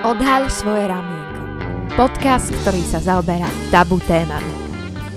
[0.00, 1.44] Odhaľ svoje ramienko.
[1.92, 4.48] Podcast, ktorý sa zaoberá tabu témami.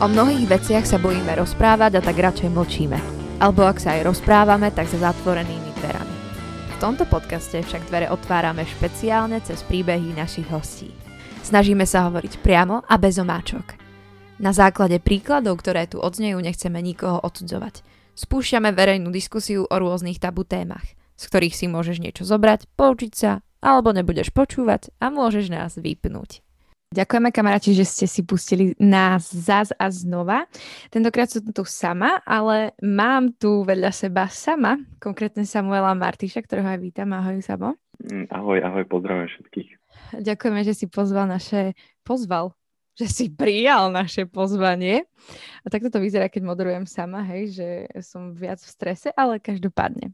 [0.03, 2.99] O mnohých veciach sa bojíme rozprávať a tak radšej mlčíme.
[3.39, 6.15] Alebo ak sa aj rozprávame, tak za zatvorenými dverami.
[6.67, 10.91] V tomto podcaste však dvere otvárame špeciálne cez príbehy našich hostí.
[11.47, 13.79] Snažíme sa hovoriť priamo a bez omáčok.
[14.43, 17.87] Na základe príkladov, ktoré tu odznejú, nechceme nikoho odsudzovať.
[18.19, 23.39] Spúšťame verejnú diskusiu o rôznych tabu témach, z ktorých si môžeš niečo zobrať, poučiť sa
[23.63, 26.43] alebo nebudeš počúvať a môžeš nás vypnúť.
[26.93, 30.45] Ďakujeme kamaráti, že ste si pustili nás zás a znova.
[30.93, 36.77] Tentokrát som tu sama, ale mám tu vedľa seba sama, konkrétne Samuela Martíša, ktorého aj
[36.85, 37.09] vítam.
[37.17, 37.73] Ahoj, Samo.
[37.97, 39.69] Mm, ahoj, ahoj, pozdravujem všetkých.
[40.21, 41.73] Ďakujeme, že si pozval naše...
[42.05, 42.53] Pozval?
[42.93, 45.09] že si prijal naše pozvanie.
[45.65, 47.67] A takto to vyzerá, keď moderujem sama, hej, že
[48.05, 50.13] som viac v strese, ale každopádne.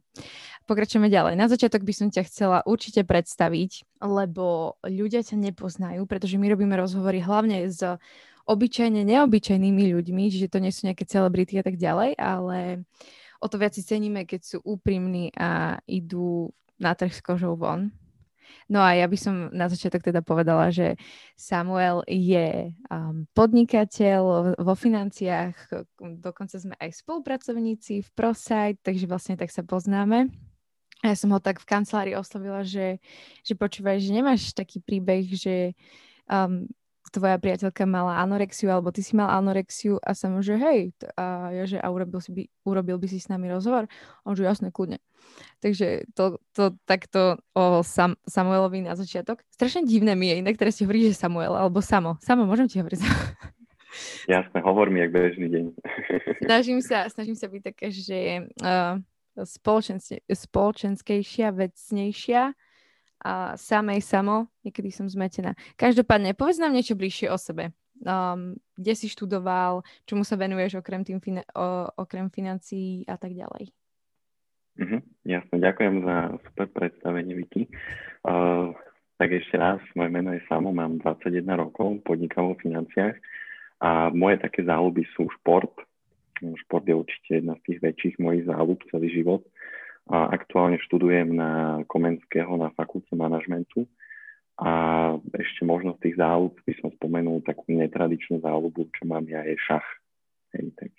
[0.69, 1.33] Pokračujeme ďalej.
[1.33, 6.77] Na začiatok by som ťa chcela určite predstaviť, lebo ľudia ťa nepoznajú, pretože my robíme
[6.77, 7.81] rozhovory hlavne s
[8.45, 12.85] obyčajne neobyčajnými ľuďmi, čiže to nie sú nejaké celebrity a tak ďalej, ale
[13.41, 17.89] o to viac si ceníme, keď sú úprimní a idú na trh s kožou von
[18.69, 20.93] No a ja by som na začiatok teda povedala, že
[21.33, 25.57] Samuel je um, podnikateľ vo financiách,
[26.21, 30.48] dokonca sme aj spolupracovníci v ProSite, takže vlastne tak sa poznáme.
[30.99, 32.99] A ja som ho tak v kancelárii oslovila, že,
[33.47, 35.71] že počúvaj, že nemáš taký príbeh, že
[36.27, 36.67] um,
[37.09, 41.63] tvoja priateľka mala anorexiu, alebo ty si mal anorexiu a som, že hej, a ja,
[41.65, 43.89] že a urobil, si by, urobil by si s nami rozhovor?
[44.23, 45.01] On že jasné, kľudne.
[45.59, 49.43] Takže to, to takto o Sam, Samuelovi na začiatok.
[49.51, 52.19] Strašne divné mi je inak, teraz si hovorí, že Samuel, alebo Samo.
[52.23, 53.01] Samo, môžem ti hovoriť?
[54.29, 55.65] Jasné, hovor mi, jak bežný deň.
[56.45, 59.01] snažím, sa, snažím sa byť také, že uh,
[59.45, 62.41] spoločenskejšia, vecnejšia
[63.19, 65.55] a samej samo, niekedy som zmetená.
[65.75, 67.71] Každopádne, povedz nám niečo bližšie o sebe.
[67.99, 73.35] Um, kde si študoval, čomu sa venuješ okrem, tým fina- o, okrem financií a tak
[73.35, 73.75] ďalej.
[74.79, 77.67] Uh-huh, jasne, ďakujem za super predstavenie, Vicky.
[78.23, 78.71] Uh,
[79.19, 83.19] tak ešte raz, moje meno je Samo, mám 21 rokov, podnikám vo financiách
[83.83, 85.75] a moje také záľuby sú šport.
[86.65, 89.43] Šport je určite jedna z tých väčších mojich záľub celý život
[90.09, 93.85] a aktuálne študujem na Komenského na fakulte manažmentu
[94.59, 94.71] a
[95.39, 99.55] ešte možno z tých záľub by som spomenul takú netradičnú záľubu, čo mám ja, je
[99.55, 99.85] šach.
[100.51, 100.91] Hej, tak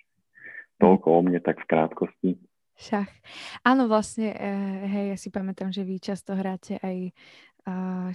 [0.81, 2.29] toľko o mne tak v krátkosti.
[2.73, 3.11] Šach.
[3.61, 7.13] Áno, vlastne, uh, hej, ja si pamätám, že vy často hráte aj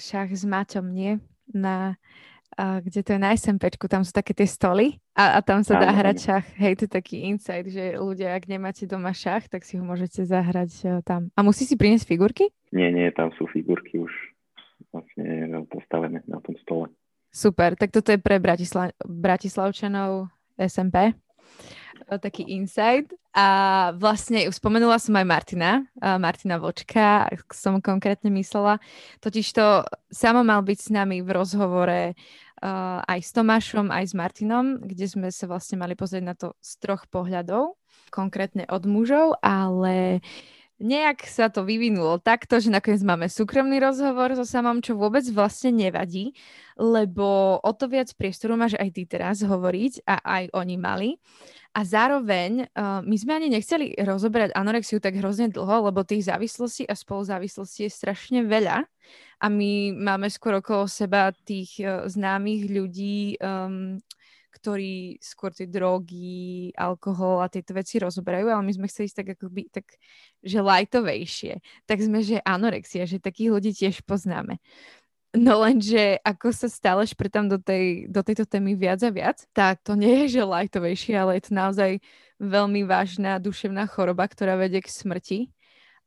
[0.02, 1.22] šach s Maťom, nie?
[1.54, 1.94] Na
[2.56, 5.76] a kde to je na SMPčku, tam sú také tie stoly a, a tam sa
[5.76, 6.46] dá hrať šach.
[6.56, 10.24] Hej, to je taký insight, že ľudia, ak nemáte doma šach, tak si ho môžete
[10.24, 11.28] zahrať uh, tam.
[11.36, 12.48] A musí si priniesť figurky?
[12.72, 14.12] Nie, nie, tam sú figurky už
[14.88, 16.88] vlastne postavené na tom stole.
[17.28, 21.12] Super, tak toto je pre Bratisla- Bratislavčanov SMP
[22.20, 23.10] taký insight.
[23.36, 28.80] A vlastne spomenula som aj Martina, Martina Vočka, som konkrétne myslela.
[29.20, 32.16] Totiž to samo mal byť s nami v rozhovore
[32.62, 36.56] uh, aj s Tomášom, aj s Martinom, kde sme sa vlastne mali pozrieť na to
[36.60, 37.76] z troch pohľadov,
[38.08, 40.20] konkrétne od mužov, ale
[40.76, 45.72] nejak sa to vyvinulo takto, že nakoniec máme súkromný rozhovor so samom, čo vôbec vlastne
[45.72, 46.36] nevadí,
[46.76, 51.10] lebo o to viac priestoru máš aj ty teraz hovoriť a aj oni mali.
[51.76, 56.88] A zároveň uh, my sme ani nechceli rozoberať anorexiu tak hrozne dlho, lebo tých závislostí
[56.88, 58.88] a spoluzávislostí je strašne veľa.
[59.44, 64.00] A my máme skôr okolo seba tých uh, známych ľudí, um,
[64.56, 69.28] ktorí skôr tie drogy, alkohol a tieto veci rozoberajú, ale my sme chceli ísť tak
[69.36, 69.84] akoby, tak,
[70.40, 71.60] že lightovejšie.
[71.84, 74.56] Tak sme, že anorexia, že takých ľudí tiež poznáme.
[75.36, 79.84] No lenže ako sa stále šprtam do, tej, do tejto témy viac a viac, tak
[79.84, 81.90] to nie je, že lightovejšie, ale je to naozaj
[82.40, 85.38] veľmi vážna duševná choroba, ktorá vedie k smrti.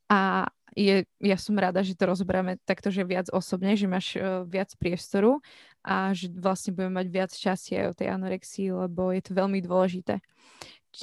[0.09, 4.41] A je, ja som rada, že to rozoberáme takto, že viac osobne, že máš uh,
[4.49, 5.37] viac priestoru
[5.85, 10.17] a že vlastne budeme mať viac časie o tej anorexii, lebo je to veľmi dôležité.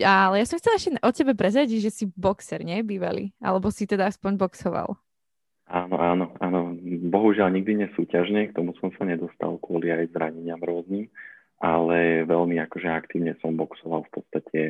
[0.02, 2.82] Ale ja som chcela ešte od tebe prezradiť, že si boxer, nie?
[2.82, 3.30] Bývalý.
[3.38, 4.98] Alebo si teda aspoň boxoval.
[5.66, 6.78] Áno, áno, áno.
[7.10, 11.10] Bohužiaľ nikdy nesúťažne, k tomu som sa nedostal kvôli aj zraneniam rôznym,
[11.58, 14.60] ale veľmi akože aktívne som boxoval v podstate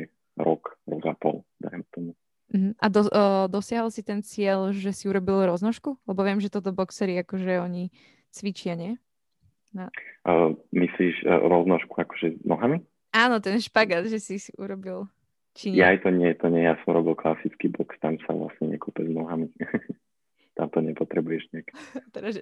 [0.41, 2.11] rok, rok a pol, dajem tomu.
[2.49, 2.73] Uh-huh.
[2.81, 6.01] A do, uh, dosiahol si ten cieľ, že si urobil roznožku?
[6.09, 7.93] Lebo viem, že toto boxery akože oni
[8.33, 8.97] cvičia, nie?
[9.77, 9.93] No.
[10.25, 12.81] Uh, myslíš uh, roznožku akože nohami?
[13.13, 15.05] Áno, ten špagát, že si si urobil.
[15.53, 15.83] Či nie?
[15.83, 19.05] Ja aj to nie, to nie, ja som robil klasický box, tam sa vlastne nekope
[19.05, 19.53] s nohami.
[20.57, 21.69] tam to nepotrebuješ nejak
[22.15, 22.41] Teraz.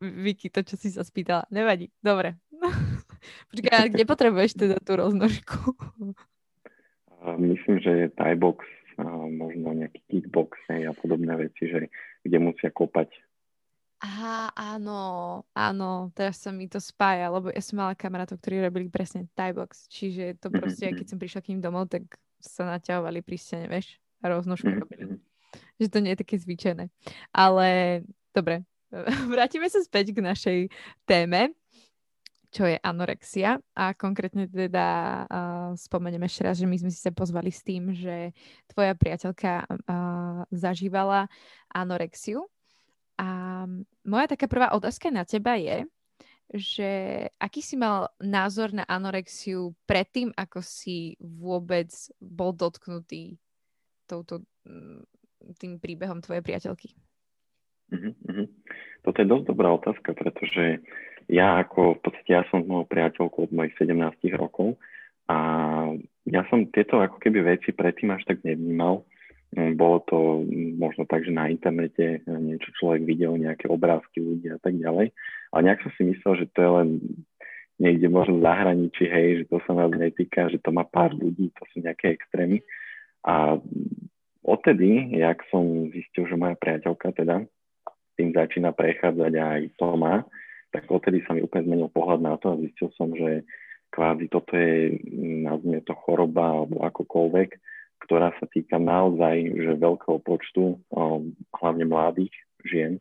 [0.00, 1.48] Vicky, to, čo si sa spýtala.
[1.48, 1.88] Nevadí.
[2.04, 2.36] Dobre.
[3.50, 5.72] Počkaj, kde potrebuješ teda tú roznožku?
[7.40, 8.64] Myslím, že je Thai box,
[9.28, 11.92] možno nejaký kickbox a podobné veci, že
[12.24, 13.12] kde musia kopať.
[14.00, 15.00] Aha, áno,
[15.52, 19.52] áno, teraz sa mi to spája, lebo ja som mala kamarátov, ktorí robili presne Thai
[19.52, 20.96] box, čiže to mhm, proste, mm-hmm.
[20.96, 22.08] keď som prišla k ním domov, tak
[22.40, 24.80] sa naťahovali pri stene, vieš, a roznožku mm-hmm.
[24.80, 25.20] robili.
[25.78, 26.84] Že to nie je také zvyčajné.
[27.34, 27.68] Ale
[28.34, 28.64] dobre,
[29.32, 30.58] vrátime sa späť k našej
[31.06, 31.54] téme
[32.50, 34.86] čo je anorexia a konkrétne teda
[35.22, 38.34] uh, spomeniem ešte raz, že my sme si sa pozvali s tým, že
[38.66, 41.30] tvoja priateľka uh, zažívala
[41.70, 42.50] anorexiu
[43.22, 43.28] a
[44.02, 45.86] moja taká prvá otázka na teba je,
[46.50, 46.90] že
[47.38, 53.38] aký si mal názor na anorexiu predtým, ako si vôbec bol dotknutý
[54.10, 54.42] touto,
[55.56, 56.94] tým príbehom tvojej priateľky?
[57.90, 58.46] Uh-huh.
[59.02, 60.78] Toto je dosť dobrá otázka, pretože
[61.26, 63.94] ja ako, v podstate ja som mojou priateľkou od mojich 17
[64.38, 64.78] rokov
[65.30, 65.36] a
[66.26, 69.06] ja som tieto ako keby veci predtým až tak nevnímal.
[69.54, 70.46] Mm, bolo to
[70.78, 75.10] možno tak, že na internete niečo človek videl, nejaké obrázky ľudí a tak ďalej.
[75.50, 76.88] Ale nejak som si myslel, že to je len
[77.80, 81.50] niekde možno v zahraničí, hej, že to sa nás netýka, že to má pár ľudí,
[81.56, 82.62] to sú nejaké extrémy.
[83.24, 83.58] A
[84.50, 87.46] odtedy, jak som zistil, že moja priateľka teda
[88.18, 90.26] tým začína prechádzať aj to má,
[90.74, 93.46] tak odtedy sa mi úplne zmenil pohľad na to a zistil som, že
[93.94, 94.98] kvázi toto je,
[95.46, 97.50] nazvime to choroba alebo akokoľvek,
[98.06, 100.78] ktorá sa týka naozaj že veľkého počtu,
[101.54, 102.34] hlavne mladých
[102.66, 102.98] žien.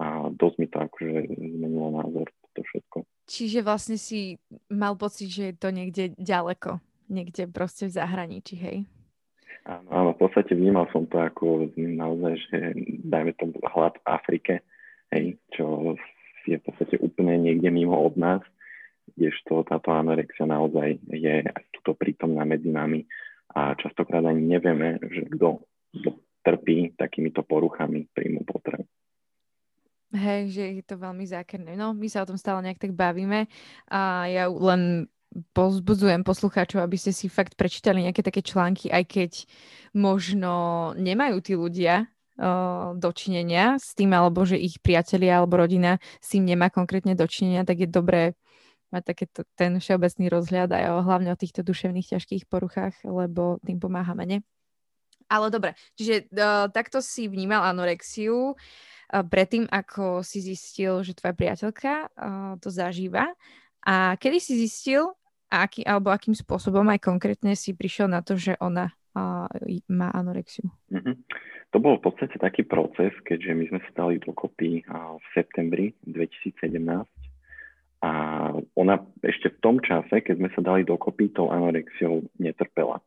[0.00, 2.26] A dosť mi to akože zmenilo názor
[2.56, 3.04] to všetko.
[3.28, 4.40] Čiže vlastne si
[4.72, 6.80] mal pocit, že je to niekde ďaleko,
[7.12, 8.88] niekde proste v zahraničí, hej?
[9.68, 12.58] Áno, áno, v podstate vnímal som to ako naozaj, že
[13.04, 14.54] dajme tomu hlad v Afrike,
[15.12, 15.94] hej, čo
[16.48, 18.42] je v podstate úplne niekde mimo od nás,
[19.14, 21.44] kdežto táto anorexia naozaj je
[21.76, 23.04] tuto prítomná medzi nami
[23.52, 25.60] a častokrát ani nevieme, že kto,
[26.40, 28.88] trpí takýmito poruchami príjmu potreb.
[30.10, 31.78] Hej, že je to veľmi zákerné.
[31.78, 33.46] No, my sa o tom stále nejak tak bavíme
[33.86, 35.06] a ja len
[35.54, 39.32] pozbudzujem poslucháčov, aby ste si fakt prečítali nejaké také články, aj keď
[39.94, 40.52] možno
[40.98, 42.10] nemajú tí ľudia
[42.96, 47.84] dočinenia s tým, alebo že ich priatelia alebo rodina s tým nemá konkrétne dočinenia, tak
[47.84, 48.32] je dobré
[48.90, 53.78] mať takéto, ten všeobecný rozhľad aj o, hlavne o týchto duševných ťažkých poruchách, lebo tým
[53.78, 54.38] pomáhame, ne?
[55.30, 61.36] Ale dobre, čiže uh, takto si vnímal anorexiu uh, predtým, ako si zistil, že tvoja
[61.38, 63.30] priateľka uh, to zažíva.
[63.86, 65.12] A kedy si zistil,
[65.50, 69.50] aký, alebo akým spôsobom aj konkrétne si prišiel na to, že ona uh,
[69.90, 70.70] má anorexiu?
[70.94, 71.14] Mm-hmm.
[71.70, 76.82] To bol v podstate taký proces, keďže my sme sa dali dokopy v septembri 2017
[78.00, 78.12] a
[78.74, 83.04] ona ešte v tom čase, keď sme sa dali dokopy, tou anorexiou netrpela.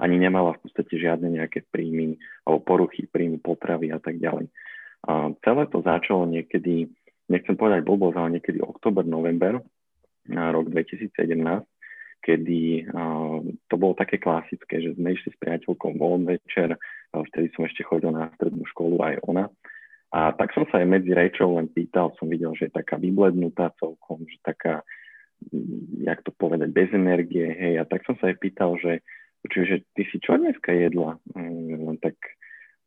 [0.00, 2.16] Ani nemala v podstate žiadne nejaké príjmy
[2.48, 4.48] alebo poruchy príjmu potravy a tak ďalej.
[5.04, 6.88] A celé to začalo niekedy,
[7.28, 9.60] nechcem povedať blbosť, ale niekedy oktober, november
[10.24, 11.36] na rok 2017,
[12.20, 17.50] kedy uh, to bolo také klasické, že sme išli s priateľkou von večer, uh, vtedy
[17.56, 19.48] som ešte chodil na strednú školu aj ona.
[20.10, 23.70] A tak som sa aj medzi rečou len pýtal, som videl, že je taká vyblednutá
[23.78, 24.82] celkom, že taká,
[25.54, 29.06] mm, jak to povedať, bez energie, hej, a tak som sa aj pýtal, že
[29.46, 31.16] čiže ty si čo dneska jedla?
[31.32, 32.18] Um, tak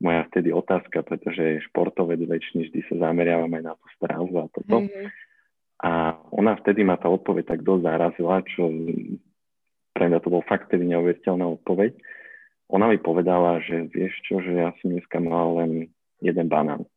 [0.03, 4.77] moja vtedy otázka, pretože športovec väčšiny vždy sa zameriavam aj na tú strávu a toto.
[4.83, 5.07] Mm-hmm.
[5.83, 8.67] A ona vtedy ma tá odpoveď tak dosť zarazila, čo
[9.93, 11.93] pre mňa to bol fakt vtedy neuveriteľná odpoveď.
[12.73, 16.89] Ona mi povedala, že vieš čo, že ja som dneska mal len jeden banán.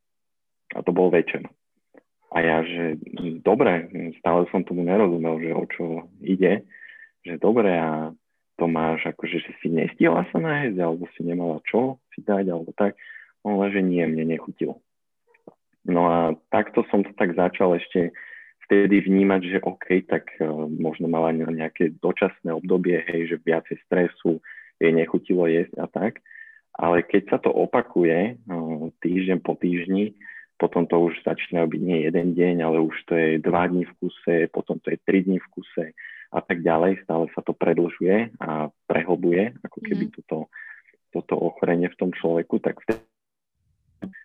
[0.72, 1.44] A to bol večer.
[2.32, 2.98] A ja, že
[3.44, 3.86] dobre,
[4.18, 5.84] stále som tomu nerozumel, že o čo
[6.24, 6.66] ide,
[7.22, 8.10] že dobre a
[8.56, 12.72] to máš akože, že si nestihla sa nájsť, alebo si nemala čo si dať, alebo
[12.72, 12.96] tak.
[13.46, 14.82] On že nie, mne nechutilo.
[15.86, 16.18] No a
[16.50, 18.10] takto som to tak začal ešte
[18.66, 24.42] vtedy vnímať, že OK, tak uh, možno mala nejaké dočasné obdobie, hej, že viacej stresu,
[24.76, 26.20] jej nechutilo jesť a tak.
[26.76, 30.18] Ale keď sa to opakuje uh, týždeň po týždni,
[30.56, 33.92] potom to už začína byť nie jeden deň, ale už to je dva dní v
[34.00, 35.86] kuse, potom to je tri dní v kuse
[36.32, 37.04] a tak ďalej.
[37.04, 40.12] Stále sa to predlžuje a prehlbuje, ako keby mm.
[40.20, 40.48] toto,
[41.12, 43.04] toto ochorenie v tom človeku, tak vtedy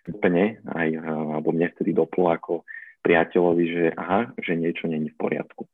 [0.08, 2.64] úplne aj, alebo mne vtedy doplo ako
[3.02, 5.66] priateľovi, že aha, že niečo není v poriadku.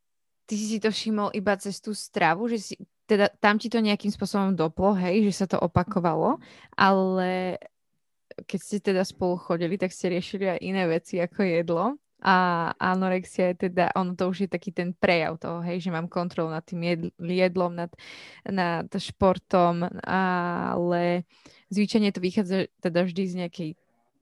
[0.49, 4.09] Ty si to všimol iba cez tú stravu, že si, teda tam ti to nejakým
[4.09, 6.41] spôsobom doplo, hej, že sa to opakovalo,
[6.73, 7.61] ale
[8.49, 11.85] keď ste teda spolu chodili, tak ste riešili aj iné veci ako jedlo.
[12.19, 16.11] A anorexia je teda, ono to už je taký ten prejav toho, hej, že mám
[16.11, 17.95] kontrolu nad tým jedlom, nad,
[18.43, 21.23] nad športom, ale
[21.71, 23.71] zvyčajne to vychádza teda vždy z nejakej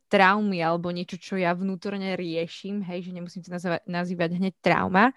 [0.07, 5.11] traumy alebo niečo, čo ja vnútorne riešim, hej, že nemusím to nazývať, nazývať hneď trauma,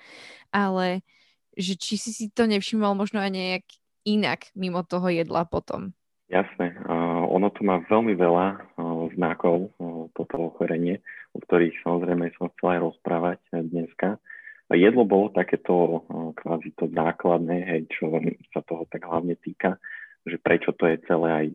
[0.49, 1.05] ale
[1.53, 3.65] že či si si to nevšimol možno aj nejak
[4.07, 5.91] inak mimo toho jedla potom.
[6.29, 6.77] Jasné.
[6.85, 11.01] Uh, ono to má veľmi veľa uh, znakov, uh, toto ochorenie,
[11.33, 14.21] o ktorých samozrejme som chcel aj rozprávať dneska.
[14.69, 15.97] Jedlo bolo takéto uh,
[16.37, 18.13] kvázi to základné, hej, čo
[18.53, 19.81] sa toho tak hlavne týka,
[20.21, 21.45] že prečo to je celé aj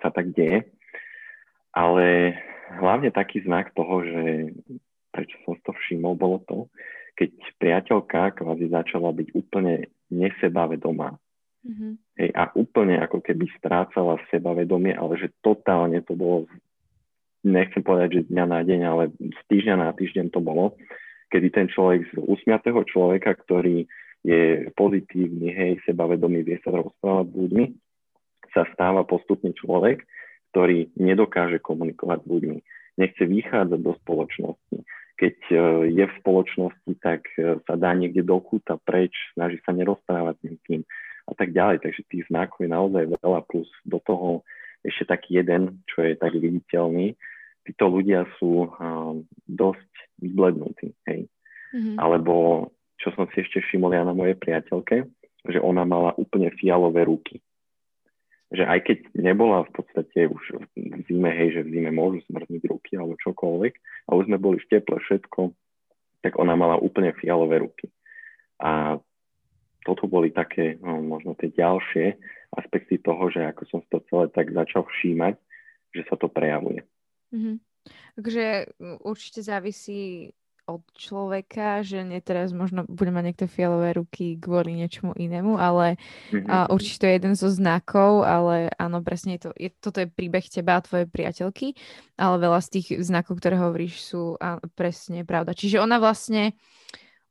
[0.00, 0.64] sa tak deje.
[1.76, 2.32] Ale
[2.76, 4.22] hlavne taký znak toho, že
[5.12, 6.58] prečo som to všimol, bolo to,
[7.18, 11.18] keď priateľka kvázi začala byť úplne nesebavedomá.
[11.66, 11.92] Mm-hmm.
[12.22, 16.46] Hej, a úplne ako keby strácala sebavedomie, ale že totálne to bolo,
[17.42, 20.78] nechcem povedať, že z dňa na deň, ale z týždňa na týždeň to bolo,
[21.34, 23.84] kedy ten človek z usmiatého človeka, ktorý
[24.22, 27.64] je pozitívny, hej, sebavedomý, vie sa rozprávať s ľuďmi,
[28.54, 30.06] sa stáva postupne človek,
[30.50, 32.58] ktorý nedokáže komunikovať s ľuďmi,
[32.98, 34.76] nechce vychádzať do spoločnosti.
[35.18, 35.56] Keď e,
[35.92, 40.44] je v spoločnosti, tak e, sa dá niekde do kúta preč, snaží sa nerozprávať s
[40.54, 40.82] nikým
[41.26, 41.82] a tak ďalej.
[41.82, 44.46] Takže tých znakov je naozaj veľa, plus do toho
[44.86, 47.18] ešte taký jeden, čo je tak viditeľný.
[47.66, 49.90] Títo ľudia sú um, dosť
[50.22, 51.28] vyblednutí, hej.
[51.74, 51.96] Mm-hmm.
[52.00, 55.04] Alebo čo som si ešte všimol ja na mojej priateľke,
[55.44, 57.42] že ona mala úplne fialové ruky
[58.48, 62.64] že aj keď nebola v podstate už v zime, hej, že v zime môžu smrznúť
[62.72, 63.74] ruky alebo čokoľvek,
[64.08, 65.52] a už sme boli v teple všetko,
[66.24, 67.92] tak ona mala úplne fialové ruky.
[68.58, 68.96] A
[69.84, 72.16] toto boli také, no, možno tie ďalšie
[72.56, 75.36] aspekty toho, že ako som to celé tak začal všímať,
[75.92, 76.84] že sa to prejavuje.
[77.32, 77.56] Mm-hmm.
[78.16, 78.44] Takže
[79.04, 80.32] určite závisí
[80.68, 85.96] od človeka, že nie teraz možno bude mať niekto fialové ruky kvôli niečomu inému, ale
[86.28, 86.44] mm-hmm.
[86.44, 90.12] uh, určite to je jeden zo znakov, ale áno, presne je to, je, toto je
[90.12, 91.72] príbeh teba a tvojej priateľky,
[92.20, 95.56] ale veľa z tých znakov, ktoré hovoríš, sú á, presne pravda.
[95.56, 96.52] Čiže ona vlastne,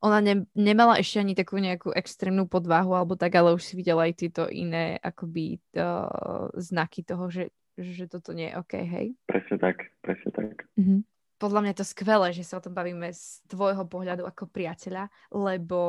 [0.01, 4.09] ona ne, nemala ešte ani takú nejakú extrémnu podváhu alebo tak, ale už si videla
[4.09, 9.07] aj tieto iné akoby uh, znaky toho, že, že toto nie je OK, hej?
[9.29, 10.65] Presne tak, presne tak.
[10.73, 14.49] Mm-hmm podľa mňa je to skvelé, že sa o tom bavíme z tvojho pohľadu ako
[14.49, 15.81] priateľa, lebo,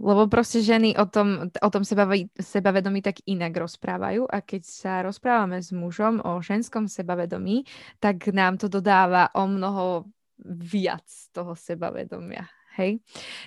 [0.00, 4.92] lebo proste ženy o tom, o tom seba, sebavedomí tak inak rozprávajú a keď sa
[5.04, 7.68] rozprávame s mužom o ženskom sebavedomí,
[8.00, 10.08] tak nám to dodáva o mnoho
[10.44, 12.48] viac toho sebavedomia.
[12.74, 12.98] Hej?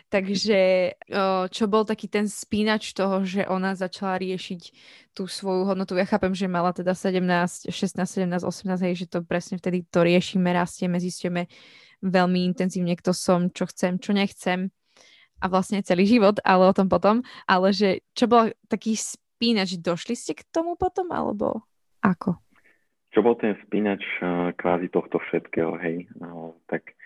[0.07, 0.59] Takže
[1.51, 4.61] čo bol taký ten spínač toho, že ona začala riešiť
[5.11, 5.99] tú svoju hodnotu.
[5.99, 7.73] Ja chápem, že mala teda 17, 16,
[8.07, 11.51] 17, 18, hej, že to presne vtedy to riešime, rastieme, zistíme
[11.99, 14.71] veľmi intenzívne, kto som, čo chcem, čo nechcem
[15.37, 17.21] a vlastne celý život, ale o tom potom.
[17.45, 21.61] Ale že čo bol taký spínač, došli ste k tomu potom, alebo
[22.01, 22.41] ako?
[23.13, 24.01] Čo bol ten spínač
[24.57, 26.09] kvázi tohto všetkého, hej?
[26.17, 26.96] No, tak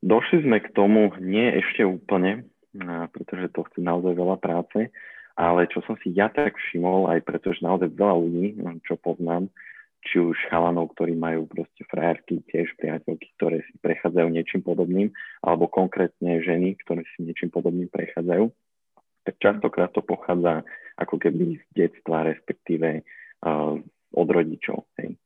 [0.00, 2.48] Došli sme k tomu nie ešte úplne,
[3.12, 4.88] pretože to chce naozaj veľa práce,
[5.36, 8.46] ale čo som si ja tak všimol, aj pretože naozaj veľa ľudí,
[8.88, 9.52] čo poznám,
[10.00, 15.12] či už chalanov, ktorí majú proste frajerky, tiež priateľky, ktoré si prechádzajú niečím podobným,
[15.44, 18.48] alebo konkrétne ženy, ktoré si niečím podobným prechádzajú,
[19.28, 20.64] tak častokrát to pochádza
[20.96, 23.76] ako keby z detstva, respektíve uh,
[24.16, 24.88] od rodičov.
[24.96, 25.20] Hej.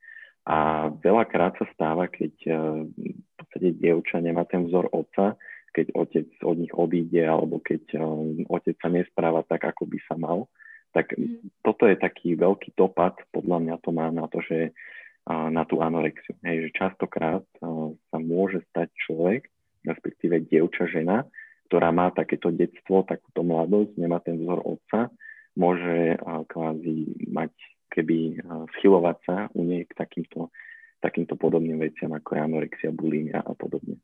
[0.44, 5.40] A veľakrát sa stáva, keď uh, v podstate dievča nemá ten vzor otca,
[5.72, 10.14] keď otec od nich odíde, alebo keď um, otec sa nespráva tak, ako by sa
[10.20, 10.46] mal.
[10.92, 11.64] Tak mm.
[11.64, 14.76] toto je taký veľký dopad, podľa mňa to má na to, že
[15.24, 16.36] na tú anorexiu.
[16.44, 19.48] Hej, že častokrát uh, sa môže stať človek,
[19.88, 21.24] respektíve dievča žena,
[21.72, 25.08] ktorá má takéto detstvo, takúto mladosť, nemá ten vzor otca,
[25.56, 26.20] môže
[26.52, 27.52] kvázi mať
[27.94, 28.42] keby
[28.78, 30.50] schylovať sa u nej k takýmto,
[30.98, 34.02] takýmto podobným veciam ako anorexia, bulimia a podobne.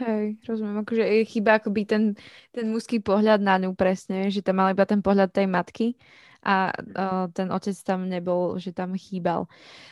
[0.00, 2.02] Hej, rozumiem, akože je chyba akoby ten,
[2.48, 6.00] ten mužský pohľad na ňu presne, že tam mal iba ten pohľad tej matky
[6.42, 9.46] a uh, ten otec tam nebol, že tam chýbal.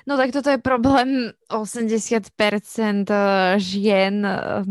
[0.08, 2.32] No tak toto je problém 80%
[3.60, 4.14] žien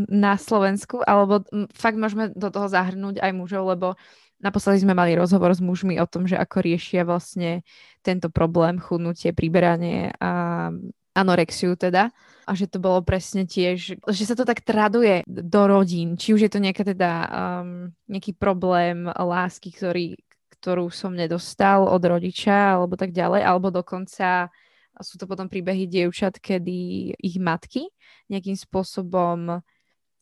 [0.09, 1.45] na Slovensku, alebo
[1.77, 3.95] fakt môžeme do toho zahrnúť aj mužov, lebo
[4.39, 7.67] Naposledy sme mali rozhovor s mužmi o tom, že ako riešia vlastne
[7.99, 10.71] tento problém, chudnutie, priberanie a
[11.11, 12.15] anorexiu teda.
[12.47, 16.15] A že to bolo presne tiež, že sa to tak traduje do rodín.
[16.15, 20.17] Či už je to nejaká teda um, nejaký problém lásky, ktorý,
[20.57, 24.49] ktorú som nedostal od rodiča alebo tak ďalej, alebo dokonca
[24.99, 27.87] sú to potom príbehy dievčat, kedy ich matky
[28.27, 29.63] nejakým spôsobom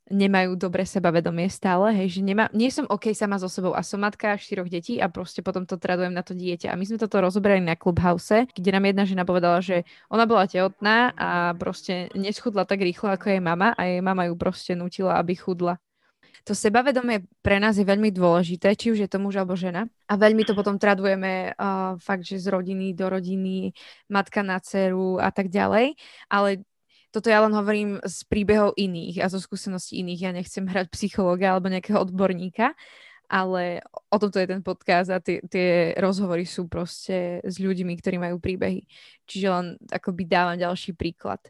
[0.07, 3.99] nemajú dobre sebavedomie stále, hej, že nemá, nie som OK sama so sebou a som
[3.99, 6.71] matka štyroch detí a proste potom to tradujem na to dieťa.
[6.71, 10.47] A my sme toto rozoberali na Clubhouse, kde nám jedna žena povedala, že ona bola
[10.47, 15.19] tehotná a proste neschudla tak rýchlo ako jej mama a jej mama ju proste nutila,
[15.19, 15.75] aby chudla.
[16.47, 19.83] To sebavedomie pre nás je veľmi dôležité, či už je to muž alebo žena.
[20.07, 23.75] A veľmi to potom tradujeme uh, fakt, že z rodiny do rodiny,
[24.07, 25.99] matka na dceru a tak ďalej.
[26.31, 26.63] Ale
[27.11, 30.21] toto ja len hovorím z príbehov iných a zo skúseností iných.
[30.21, 32.75] Ja nechcem hrať psychológa alebo nejakého odborníka,
[33.27, 38.19] ale o tomto je ten podcast a tie, tie rozhovory sú proste s ľuďmi, ktorí
[38.19, 38.87] majú príbehy.
[39.27, 41.43] Čiže len akoby dávam ďalší príklad.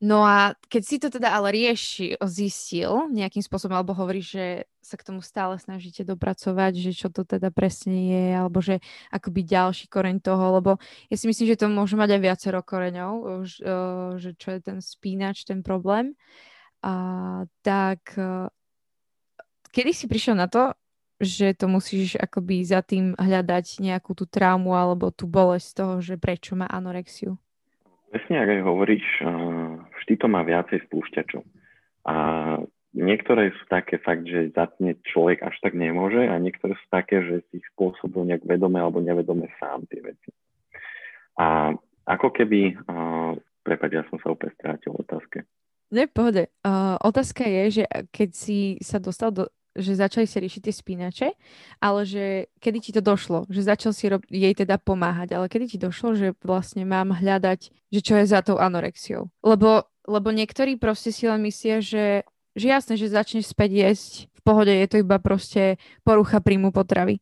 [0.00, 4.96] No a keď si to teda ale rieši, zistil nejakým spôsobom, alebo hovorí, že sa
[4.96, 8.80] k tomu stále snažíte dopracovať, že čo to teda presne je, alebo že
[9.12, 10.80] akoby ďalší koreň toho, lebo
[11.12, 13.44] ja si myslím, že to môže mať aj viacero koreňov,
[14.16, 16.16] že čo je ten spínač, ten problém.
[16.80, 18.48] A, tak e,
[19.68, 20.72] kedy si prišiel na to,
[21.20, 26.16] že to musíš akoby za tým hľadať nejakú tú traumu alebo tú bolesť toho, že
[26.16, 27.36] prečo má anorexiu?
[28.10, 29.06] Presne, ak aj hovoríš,
[30.02, 31.46] vždy to má viacej spúšťačov.
[32.10, 32.14] A
[32.90, 37.46] niektoré sú také fakt, že zatne človek až tak nemôže a niektoré sú také, že
[37.48, 40.34] si ich spôsobujú nejak vedome alebo nevedome sám tie veci.
[41.38, 41.70] A
[42.10, 45.38] ako keby, uh, prepáč, ja som sa opäť strátil v otázke.
[45.90, 46.42] Nie, v pohode.
[46.62, 49.46] Uh, otázka je, že keď si sa dostal do,
[49.80, 51.28] že začali sa riešiť tie spínače,
[51.80, 52.24] ale že
[52.60, 56.14] kedy ti to došlo, že začal si rob- jej teda pomáhať, ale kedy ti došlo,
[56.14, 59.32] že vlastne mám hľadať, že čo je za tou anorexiou.
[59.42, 62.22] Lebo, lebo niektorí proste si len myslia, že,
[62.54, 67.20] že jasné, že začneš späť jesť, v pohode je to iba proste porucha príjmu potravy.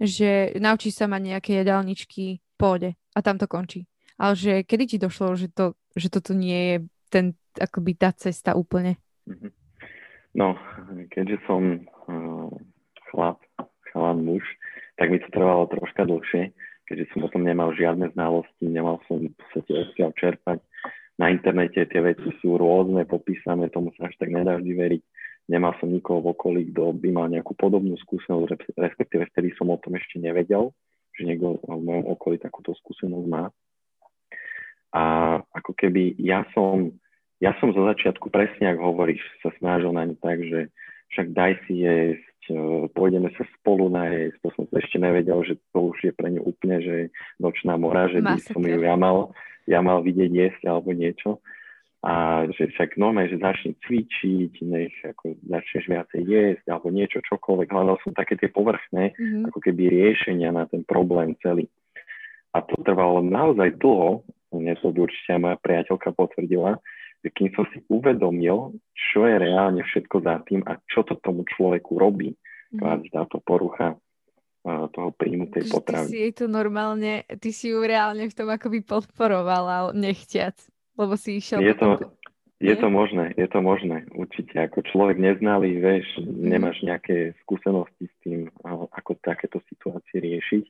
[0.00, 3.86] Že naučíš sa mať nejaké jedálničky v pohode a tam to končí.
[4.16, 6.76] Ale že kedy ti došlo, že, to, že toto nie je
[7.12, 7.26] ten,
[7.58, 8.98] akoby tá cesta úplne?
[9.28, 9.52] Mm-hmm.
[10.34, 10.58] No,
[11.14, 12.50] keďže som uh,
[13.10, 13.38] chlap,
[13.92, 14.44] chalan muž,
[14.98, 16.50] tak mi to trvalo troška dlhšie,
[16.90, 20.58] keďže som potom nemal žiadne znalosti, nemal som v podstate odkiaľ čerpať.
[21.14, 25.02] Na internete tie veci sú rôzne, popísané, tomu sa až tak nedá vždy veriť.
[25.44, 29.78] Nemal som nikoho v okolí, kto by mal nejakú podobnú skúsenosť, respektíve vtedy som o
[29.78, 30.74] tom ešte nevedel,
[31.14, 33.52] že niekto v mojom okolí takúto skúsenosť má.
[34.94, 35.02] A
[35.54, 36.96] ako keby ja som
[37.42, 40.72] ja som zo začiatku presne, ak hovoríš, sa snažil na ňu tak, že
[41.14, 42.54] však daj si jesť, e,
[42.90, 46.82] pôjdeme sa spolu najesť, to som ešte nevedel, že to už je pre ňu úplne,
[46.82, 46.96] že
[47.38, 49.30] nočná mora, že by som ju ja mal,
[49.70, 51.38] ja mal vidieť jesť alebo niečo.
[52.04, 57.72] A že však normálne, že začne cvičiť, nech ako začneš viacej jesť alebo niečo, čokoľvek.
[57.72, 59.48] Hľadal som také tie povrchné, mm-hmm.
[59.48, 61.64] ako keby riešenia na ten problém celý.
[62.52, 64.20] A to trvalo naozaj dlho,
[64.52, 66.76] mne to určite moja priateľka potvrdila,
[67.32, 71.96] kým som si uvedomil, čo je reálne všetko za tým a čo to tomu človeku
[71.96, 72.36] robí,
[72.76, 73.08] mm.
[73.08, 73.96] táto porucha
[74.64, 76.08] toho príjmu tej potravy.
[76.08, 80.56] Ty si jej to normálne, ty si ju reálne v tom akoby podporovala nechtiac,
[80.96, 81.60] lebo si išiel...
[81.60, 82.00] Je to,
[82.64, 84.56] je to možné, je to možné, určite.
[84.56, 86.48] Ako človek neznalý, vieš, mm.
[86.48, 90.64] nemáš nejaké skúsenosti s tým, ako takéto situácie riešiť.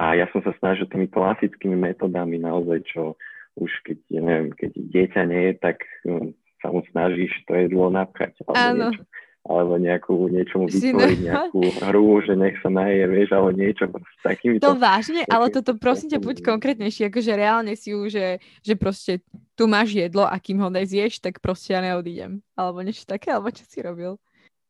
[0.00, 3.20] A ja som sa snažil tými klasickými metodami naozaj, čo
[3.56, 8.36] už keď, neviem, keď dieťa nie je, tak um, sa mu snažíš to jedlo napchať.
[8.44, 9.04] Alebo niečo
[9.46, 14.58] alebo nejakú, niečomu vytvoriť nejakú hru, že nech sa naje, vieš, alebo niečo s takými.
[14.58, 18.74] To vážne, taký, ale toto prosím ťa, buď konkrétnejšie, akože reálne si ju, že, že
[18.74, 19.22] proste
[19.54, 22.42] tu máš jedlo a kým ho nezieš, tak proste ja neodídem.
[22.58, 24.18] Alebo niečo také, alebo čo si robil?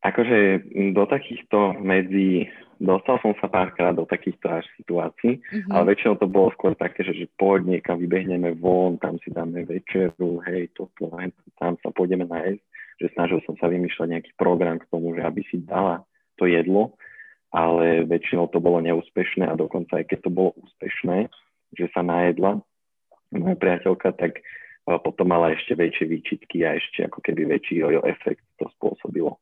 [0.04, 5.72] Akože do takýchto medzi dostal som sa párkrát do takýchto až situácií, mm-hmm.
[5.72, 9.64] ale väčšinou to bolo skôr také, že, že poď niekam, vybehneme von, tam si dáme
[9.64, 12.60] večeru, hej, toto, hej, tam sa pôjdeme nájsť,
[13.00, 16.04] že snažil som sa vymýšľať nejaký program k tomu, že aby si dala
[16.36, 16.96] to jedlo,
[17.52, 21.32] ale väčšinou to bolo neúspešné a dokonca aj keď to bolo úspešné,
[21.76, 22.60] že sa najedla
[23.32, 28.44] moja priateľka, tak eh, potom mala ešte väčšie výčitky a ešte ako keby väčší efekt
[28.60, 29.40] to spôsobilo.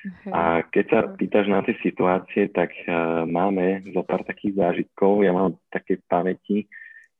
[0.00, 0.32] Okay.
[0.32, 5.20] A keď sa pýtaš na tie situácie, tak uh, máme zo pár takých zážitkov.
[5.20, 6.64] Ja mám také pamäti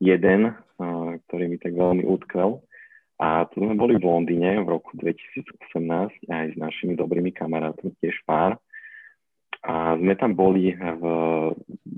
[0.01, 2.65] jeden, uh, ktorý mi tak veľmi utkvel.
[3.21, 5.45] A tu sme boli v Londýne v roku 2018
[6.33, 8.57] aj s našimi dobrými kamarátmi, tiež pár.
[9.61, 11.05] A sme tam boli v,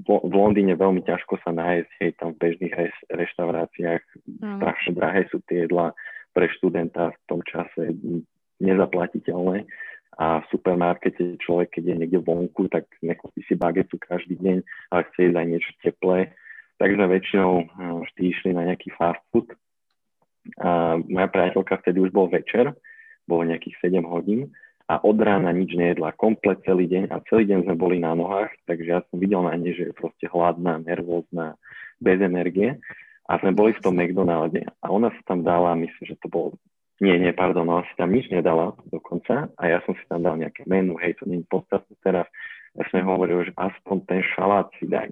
[0.02, 4.58] v Londýne veľmi ťažko sa nájsť, hej, tam v bežných res, reštauráciách mm.
[4.58, 5.94] strašne drahé sú tie jedla
[6.34, 7.94] pre študenta v tom čase
[8.58, 9.62] nezaplatiteľné
[10.18, 14.60] a v supermarkete človek, keď je niekde vonku, tak nekúpi si bagetu každý deň,
[14.92, 16.18] ale chce jesť aj niečo teplé,
[16.76, 17.52] tak sme väčšinou
[18.04, 19.48] vždy išli na nejaký fast food.
[20.58, 22.74] A moja priateľka vtedy už bol večer,
[23.24, 24.50] bolo nejakých 7 hodín
[24.90, 28.50] a od rána nič nejedla, komplet celý deň a celý deň sme boli na nohách,
[28.66, 31.56] takže ja som videl na nej, že je proste hladná, nervózna,
[32.02, 32.82] bez energie.
[33.30, 36.58] A sme boli v tom McDonalde a ona sa tam dala, myslím, že to bolo
[37.02, 40.38] nie, nie, pardon, ona si tam nič nedala dokonca a ja som si tam dal
[40.38, 42.30] nejaké menu, hej, to nie je podstatné teraz.
[42.78, 45.10] Ja som hovoril, že aspoň ten šalát si daj.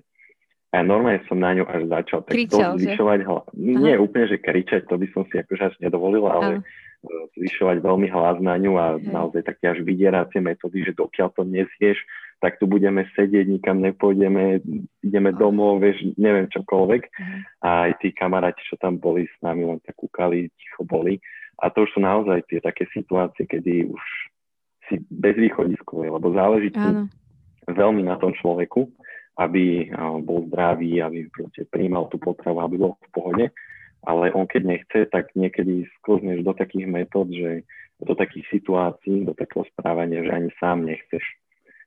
[0.71, 3.47] A normálne som na ňu až začal tak Kričal, zvyšovať hlas.
[3.59, 6.89] Nie úplne, že kričať, to by som si akože až nedovolil, ale Aha.
[7.01, 9.11] E, zvyšovať veľmi hlas na ňu a Hej.
[9.11, 11.99] naozaj také až vydieracie metódy, že dokiaľ to nesieš,
[12.39, 14.63] tak tu budeme sedieť, nikam nepôjdeme,
[15.03, 17.03] ideme domov, vieš, neviem čokoľvek.
[17.03, 17.37] Aha.
[17.67, 21.19] A aj tí kamaráti, čo tam boli s nami, len tak kúkali, ticho boli.
[21.61, 24.03] A to už sú naozaj tie také situácie, kedy už
[24.89, 26.73] si bezvýchodiskové, lebo záleží
[27.69, 28.89] veľmi na tom človeku
[29.41, 29.89] aby
[30.21, 33.47] bol zdravý, aby proste príjmal tú potravu, aby bol v pohode.
[34.05, 37.65] Ale on keď nechce, tak niekedy sklzneš do takých metód, že
[38.01, 41.25] do takých situácií, do takého správania, že ani sám nechceš.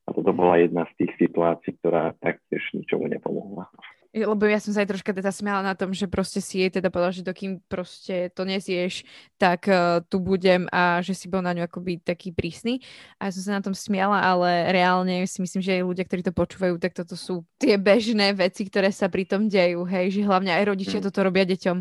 [0.06, 3.66] A toto bola jedna z tých situácií, ktorá taktiež ničomu nepomohla.
[4.13, 6.93] Lebo ja som sa aj troška teda smiala na tom, že proste si jej teda
[6.93, 9.02] povedal, že dokým proste to nezieš,
[9.41, 12.78] tak uh, tu budem a že si bol na ňu akoby taký prísny.
[13.17, 16.21] A ja som sa na tom smiala, ale reálne si myslím, že aj ľudia, ktorí
[16.21, 20.21] to počúvajú, tak toto sú tie bežné veci, ktoré sa pri tom dejú, hej, že
[20.30, 21.06] hlavne aj rodičia mm.
[21.10, 21.78] toto robia deťom.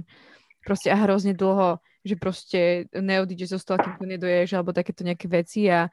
[0.64, 5.29] Proste a hrozne dlho, že proste neodídeš zo stola, kým to nedoješ, alebo takéto nejaké
[5.29, 5.92] veci a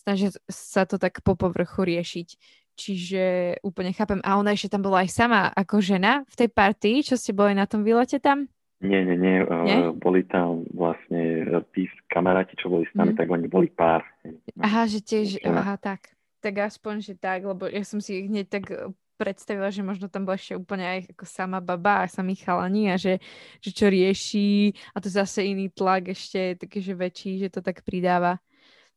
[0.00, 2.28] snažia sa to tak po povrchu riešiť.
[2.80, 3.24] Čiže
[3.60, 4.24] úplne chápem.
[4.24, 7.52] A ona ešte tam bola aj sama ako žena v tej partii, čo ste boli
[7.52, 8.48] na tom výlete tam?
[8.80, 9.44] Nie, nie, nie.
[9.44, 9.76] nie?
[9.76, 11.44] Uh, boli tam vlastne
[11.76, 13.18] tí kamaráti, čo boli s nami, mm.
[13.20, 14.00] tak oni boli pár.
[14.56, 15.60] Aha, že tiež, žena.
[15.60, 16.16] aha, tak.
[16.40, 18.88] Tak aspoň, že tak, lebo ja som si hneď tak e,
[19.20, 22.96] predstavila, že možno tam bola ešte úplne aj ako sama baba a samý chalani a
[22.96, 23.20] že,
[23.60, 27.84] že čo rieši a to zase iný tlak ešte taký, že väčší, že to tak
[27.84, 28.40] pridáva.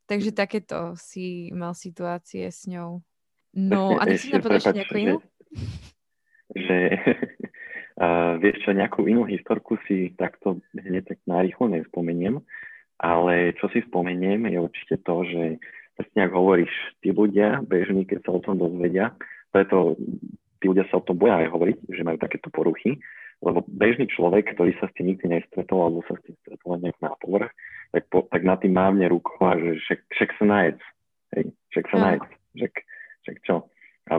[0.08, 3.04] Takže takéto si mal situácie s ňou.
[3.54, 5.16] No, a ty si napodáš nejakú inú?
[6.54, 6.78] Že,
[8.02, 12.42] uh, vieš čo, nejakú inú historku si takto hneď tak narýchlo nespomeniem,
[12.98, 15.44] ale čo si spomeniem je určite to, že
[15.94, 16.74] presne ak hovoríš,
[17.06, 19.14] tí ľudia bežní, keď sa o tom dozvedia,
[19.54, 19.98] preto
[20.58, 22.98] tí ľudia sa o tom boja aj hovoriť, že majú takéto poruchy,
[23.44, 26.98] lebo bežný človek, ktorý sa s tým nikdy nestretol, alebo sa s tým stretol nejak
[27.04, 27.52] na povrch,
[27.92, 30.82] tak, po, tak na tým mávne rukou a že však, však sa najedz.
[31.36, 31.44] Hej,
[31.76, 32.04] však sa no.
[32.08, 32.28] najedz.
[32.54, 32.74] Však,
[33.28, 33.56] však čo.
[34.10, 34.14] A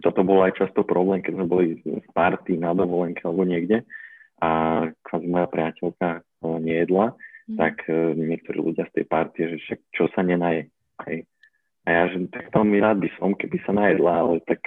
[0.00, 3.82] toto bol aj často problém, keď sme boli v party na dovolenke alebo niekde
[4.40, 7.16] a kvázi moja priateľka nejedla,
[7.48, 7.56] mm.
[7.56, 10.68] tak uh, niektorí ľudia z tej partie, že však čo sa nenaje.
[11.08, 11.24] Hej.
[11.86, 14.58] A ja, že tak veľmi rád by som, keby sa najedla, ale tak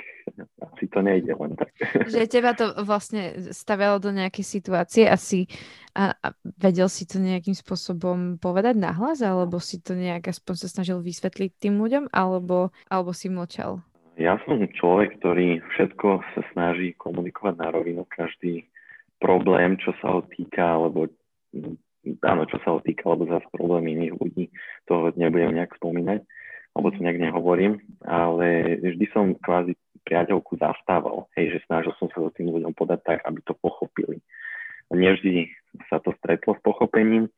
[0.63, 1.75] asi to nejde len tak.
[2.15, 5.51] Že teba to vlastne stavilo do nejakej situácie asi
[5.91, 10.67] a, a vedel si to nejakým spôsobom povedať nahlas, alebo si to nejak aspoň sa
[10.71, 13.83] snažil vysvetliť tým ľuďom, alebo, alebo si mlčal?
[14.19, 18.67] Ja som človek, ktorý všetko sa snaží komunikovať na rovinu, každý
[19.23, 21.08] problém, čo sa ho týka, alebo
[22.27, 24.51] áno, čo sa ho týka, alebo zase problém iných ľudí,
[24.91, 26.27] to nebudem nejak spomínať
[26.79, 29.73] alebo to nejak nehovorím, ale vždy som kvázi
[30.05, 34.21] priateľku zastával, hej, že snažil som sa so tým ľuďom podať tak, aby to pochopili.
[34.89, 35.53] Nevždy
[35.91, 37.29] sa to stretlo s pochopením,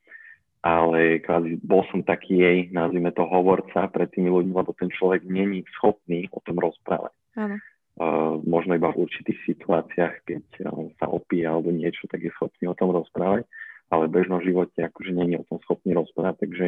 [0.62, 5.26] ale kvázi bol som taký jej, nazvime to, hovorca pre tými ľuďmi, lebo ten človek
[5.26, 7.14] není schopný o tom rozprávať.
[7.38, 7.58] Áno.
[8.02, 12.70] Uh, možno iba v určitých situáciách, keď uh, sa opíja alebo niečo, tak je schopný
[12.70, 13.46] o tom rozprávať,
[13.92, 16.66] ale v bežnom živote akože není o tom schopný rozprávať, takže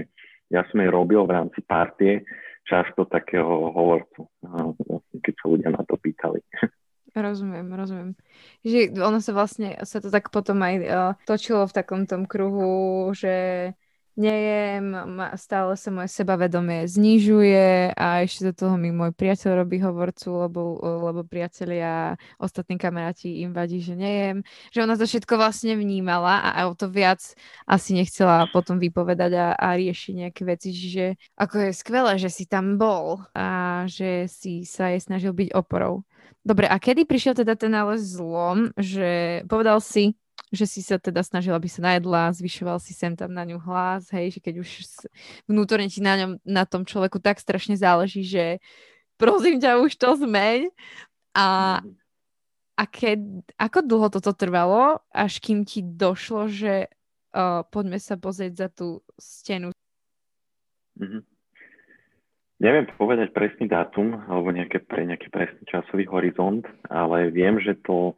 [0.52, 2.28] ja som jej robil v rámci partie
[2.68, 4.28] často takého hovorcu,
[5.22, 6.44] keď sa ľudia na to pýtali.
[7.14, 8.12] Rozumiem, rozumiem.
[8.66, 13.14] Že ono sa vlastne, sa to tak potom aj uh, točilo v takom tom kruhu,
[13.14, 13.70] že
[14.16, 14.94] nejem,
[15.38, 20.62] stále sa moje sebavedomie znižuje a ešte do toho mi môj priateľ robí hovorcu, lebo,
[20.82, 24.46] lebo priatelia, ostatní kamaráti im vadí, že nejem.
[24.70, 27.22] Že ona to všetko vlastne vnímala a o to viac
[27.66, 30.70] asi nechcela potom vypovedať a, a riešiť nejaké veci.
[30.74, 31.06] Čiže
[31.38, 36.06] ako je skvelé, že si tam bol a že si sa jej snažil byť oporou.
[36.44, 40.20] Dobre, a kedy prišiel teda ten ale zlom, že povedal si,
[40.54, 44.14] že si sa teda snažila, aby sa najedla, zvyšoval si sem tam na ňu hlas,
[44.14, 44.70] hej, že keď už
[45.50, 48.62] vnútorne ti na, ňom, na tom človeku tak strašne záleží, že
[49.18, 50.70] prosím ťa, už to zmeň.
[51.34, 51.82] A,
[52.78, 53.18] a keď,
[53.58, 56.86] ako dlho toto trvalo, až kým ti došlo, že
[57.34, 59.74] uh, poďme sa pozrieť za tú stenu?
[61.02, 61.22] Mm-hmm.
[62.62, 68.14] Neviem povedať presný dátum alebo nejaké, pre nejaký presný časový horizont, ale viem, že to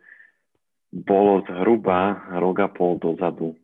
[0.96, 3.60] bolo zhruba rok a pol dozadu,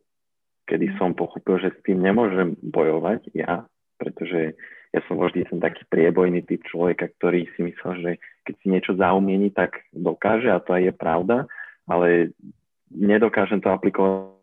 [0.67, 0.95] kedy mhm.
[0.99, 3.63] som pochopil, že s tým nemôžem bojovať ja,
[3.95, 4.59] pretože
[4.91, 8.11] ja som vždy ten taký priebojný typ človeka, ktorý si myslel, že
[8.43, 11.37] keď si niečo zaumieni, tak dokáže a to aj je pravda,
[11.87, 12.35] ale
[12.91, 14.35] nedokážem to aplikovať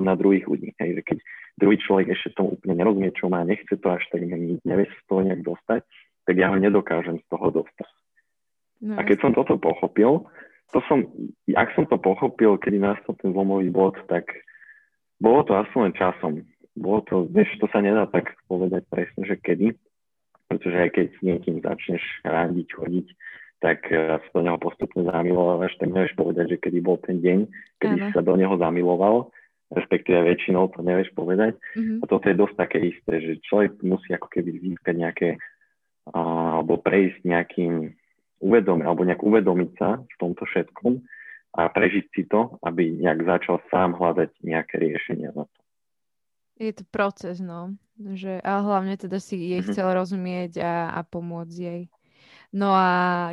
[0.00, 0.72] na druhých ľudí.
[0.80, 1.18] Hej, že keď
[1.60, 5.06] druhý človek ešte tomu úplne nerozumie, čo má, nechce to až tak, nevie sa z
[5.08, 5.80] toho nejak dostať,
[6.24, 7.92] tak ja ho nedokážem z toho dostať.
[8.80, 10.24] No, a keď som toto pochopil,
[10.74, 11.06] to som,
[11.54, 14.26] ak som to pochopil, kedy nastal ten zlomový bod, tak
[15.22, 16.42] bolo to asi len časom.
[16.76, 19.72] Bolo to, vieš, to sa nedá tak povedať presne, že kedy,
[20.50, 23.06] pretože aj keď s niekým začneš rádiť, chodiť,
[23.64, 27.38] tak sa do neho postupne zamilovávaš, tak nevieš povedať, že kedy bol ten deň,
[27.80, 29.32] kedy si sa do neho zamiloval,
[29.72, 31.56] respektíve väčšinou to nevieš povedať.
[31.74, 31.98] Mm-hmm.
[31.98, 35.28] A toto je dosť také isté, že človek musí ako keby získať nejaké,
[36.12, 37.96] alebo prejsť nejakým
[38.40, 41.00] uvedom, alebo nejak uvedomiť sa v tomto všetkom
[41.56, 45.60] a prežiť si to, aby nejak začal sám hľadať nejaké riešenia na to.
[46.56, 47.76] Je to proces, no.
[47.96, 49.72] Že, a hlavne teda si jej mm-hmm.
[49.72, 51.82] chcel rozumieť a, a pomôcť jej.
[52.52, 52.88] No a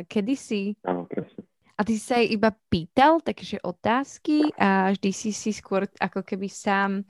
[0.08, 0.60] kedy si...
[0.84, 1.44] Áno, presne.
[1.74, 6.22] A ty si sa jej iba pýtal takže otázky a vždy si si skôr ako
[6.22, 7.02] keby sám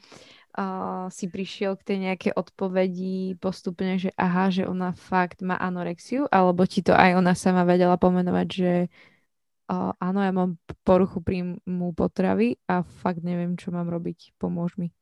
[0.54, 6.30] uh, si prišiel k tej nejakej odpovedi postupne, že aha, že ona fakt má anorexiu,
[6.30, 8.72] alebo ti to aj ona sama vedela pomenovať, že
[9.68, 14.94] uh, áno, ja mám poruchu príjmu potravy a fakt neviem, čo mám robiť, pomôž mi.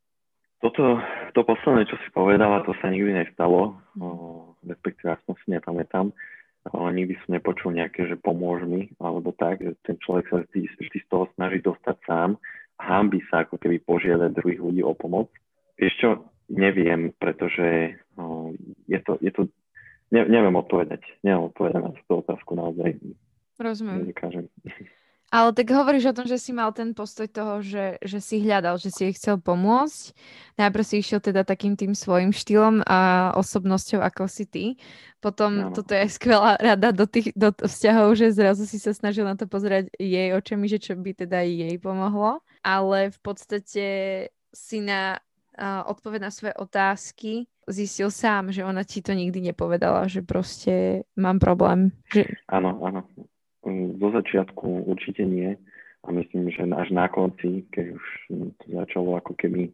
[0.62, 1.02] Toto,
[1.34, 6.14] to posledné, čo si povedala, to sa nikdy nestalo, uh, respektíve aspoň si nepamätám.
[6.62, 10.70] Ale nikdy som nepočul nejaké, že pomôž mi, alebo tak, že ten človek sa vždy,
[10.70, 12.38] vždy z toho snaží dostať sám
[12.82, 15.30] hámbi sa ako keby požiadať druhých ľudí o pomoc.
[15.78, 16.10] Vieš čo,
[16.50, 18.52] neviem, pretože no,
[18.90, 19.46] je to, je to
[20.10, 22.98] ne, neviem odpovedať, neviem odpovedať na túto otázku naozaj.
[23.56, 24.10] Rozumiem.
[24.10, 24.50] Nedokážem.
[25.32, 28.76] Ale tak hovoríš o tom, že si mal ten postoj toho, že, že si hľadal,
[28.76, 30.12] že si jej chcel pomôcť.
[30.60, 34.64] Najprv si išiel teda takým tým svojim štýlom a osobnosťou, ako si ty.
[35.24, 35.72] Potom no.
[35.72, 39.48] toto je skvelá rada do tých do vzťahov, že zrazu si sa snažil na to
[39.48, 42.44] pozerať jej očami, že čo by teda jej pomohlo.
[42.60, 43.86] Ale v podstate
[44.52, 45.16] si na
[45.56, 51.08] uh, odpoveď na svoje otázky zistil sám, že ona ti to nikdy nepovedala, že proste
[51.16, 51.96] mám problém.
[52.12, 52.36] Že...
[52.52, 53.08] Áno, áno
[53.70, 55.54] zo začiatku určite nie.
[56.02, 58.06] A myslím, že až na konci, keď už
[58.58, 59.70] to začalo ako keby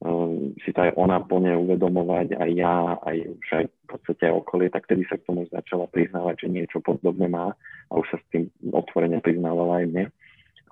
[0.00, 0.32] uh,
[0.64, 4.68] si to aj ona plne uvedomovať, aj ja, aj už aj v podstate aj okolie,
[4.72, 7.52] tak tedy sa k tomu začala priznávať, že niečo podobné má
[7.88, 10.04] a už sa s tým otvorene priznávala aj mne.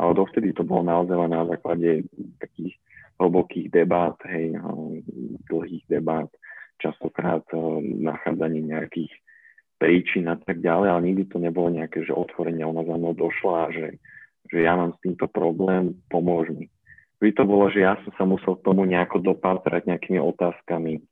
[0.00, 2.08] Ale dovtedy to bolo naozaj na základe
[2.40, 2.74] takých
[3.20, 4.58] hlbokých debát, hej,
[5.52, 6.32] dlhých debát,
[6.80, 9.12] častokrát uh, nachádzanie nejakých
[9.84, 13.68] príčin a tak ďalej, ale nikdy to nebolo nejaké, že otvorenie ona za mnou došla
[13.68, 13.86] a že,
[14.48, 16.72] že ja mám s týmto problém, pomôž mi.
[17.20, 21.04] Vždy to bolo, že ja som sa musel k tomu nejako dopátrať nejakými otázkami,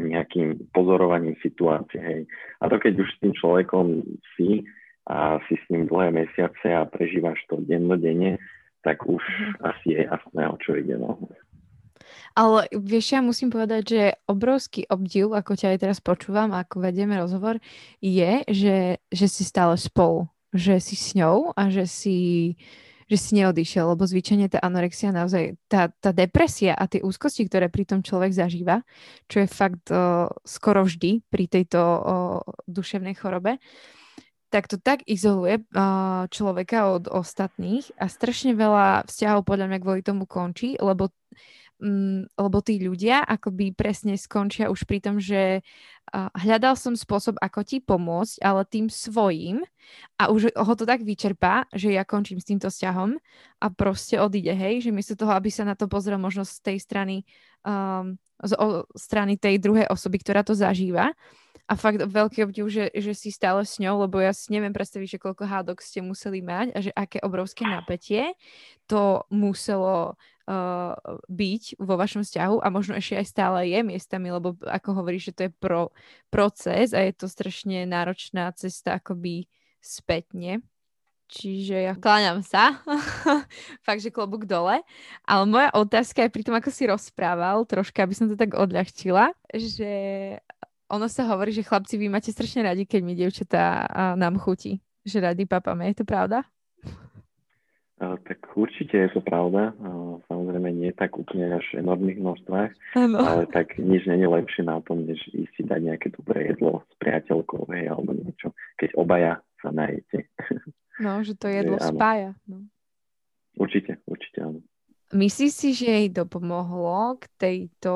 [0.00, 2.00] nejakým pozorovaním situácie.
[2.00, 2.20] Hej.
[2.58, 4.02] A to keď už s tým človekom
[4.34, 4.64] si
[5.04, 8.40] a si s ním dlhé mesiace a prežívaš to dennodenne,
[8.80, 9.52] tak už mm.
[9.60, 10.96] asi je jasné, o čo ide.
[10.96, 11.20] No.
[12.34, 17.14] Ale vieš, ja musím povedať, že obrovský obdiv, ako ťa aj teraz počúvam, ako vedieme
[17.14, 17.62] rozhovor,
[18.02, 20.26] je, že, že si stále spolu.
[20.50, 22.18] Že si s ňou a že si
[23.04, 27.68] že si neodišiel, lebo zvyčajne tá anorexia naozaj, tá, tá depresia a tie úzkosti, ktoré
[27.68, 28.80] pri tom človek zažíva,
[29.28, 32.00] čo je fakt o, skoro vždy pri tejto o,
[32.64, 33.60] duševnej chorobe,
[34.48, 40.02] tak to tak izoluje uh, človeka od ostatných a strašne veľa vzťahov podľa mňa kvôli
[40.06, 41.10] tomu končí, lebo
[41.80, 45.64] um, lebo tí ľudia akoby presne skončia už pri tom, že
[46.14, 49.66] hľadal som spôsob, ako ti pomôcť, ale tým svojím.
[50.16, 53.18] A už ho to tak vyčerpá, že ja končím s týmto vzťahom
[53.60, 56.78] a proste odíde, hej, že miesto toho, aby sa na to pozrel možno z tej
[56.78, 57.26] strany,
[57.66, 61.12] um, z o, strany tej druhej osoby, ktorá to zažíva,
[61.64, 65.16] a fakt veľký obdiv, že, že si stále s ňou, lebo ja si neviem predstaviť,
[65.16, 68.36] že koľko hádok ste museli mať a že aké obrovské napätie
[68.84, 70.92] to muselo uh,
[71.32, 75.36] byť vo vašom vzťahu a možno ešte aj stále je miestami, lebo ako hovoríš, že
[75.36, 75.88] to je pro,
[76.28, 79.46] proces a je to strašne náročná cesta akoby
[79.82, 80.64] spätne.
[81.34, 82.78] Čiže ja kláňam sa,
[83.86, 84.84] fakt, že klobúk dole.
[85.24, 89.32] Ale moja otázka je pri tom, ako si rozprával, troška, aby som to tak odľahčila,
[89.50, 89.92] že
[90.86, 94.78] ono sa hovorí, že chlapci, vy máte strašne radi, keď mi dievčatá nám chutí.
[95.04, 96.44] Že radi papame, je to pravda?
[98.26, 99.72] Tak určite je to pravda.
[100.28, 103.18] samozrejme nie tak úplne až v enormných množstvách, ano.
[103.22, 106.84] ale tak nič nie je lepšie na tom, než ísť si dať nejaké dobré jedlo
[106.84, 110.28] s priateľkou, hej, alebo niečo, keď obaja sa najete.
[111.00, 112.30] No, že to jedlo že, spája.
[112.46, 112.68] No.
[113.58, 114.60] Určite, určite áno.
[115.14, 117.94] Myslíš si, že jej dopomohlo k tejto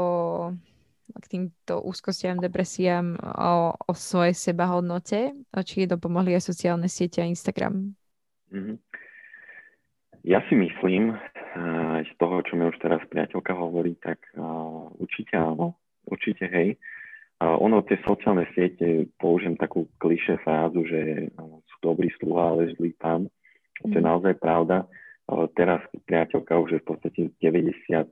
[1.09, 5.35] k týmto úzkostiam, depresiám o, o svojej sebahodnote?
[5.57, 7.97] Či jej dopomohli aj sociálne siete a Instagram?
[8.53, 8.77] Mm-hmm.
[10.27, 11.15] Ja si myslím,
[11.99, 16.79] aj z toho, čo mi už teraz priateľka hovorí, tak uh, určite áno, určite hej.
[17.39, 22.75] Uh, ono, tie sociálne siete, použijem takú kliše frázu, že uh, sú dobrý sluha, ale
[22.75, 23.31] zlý pán.
[23.83, 23.91] Mm.
[23.91, 24.09] To je mhm.
[24.11, 24.77] naozaj pravda.
[25.31, 28.11] Uh, teraz priateľka už je v podstate 90,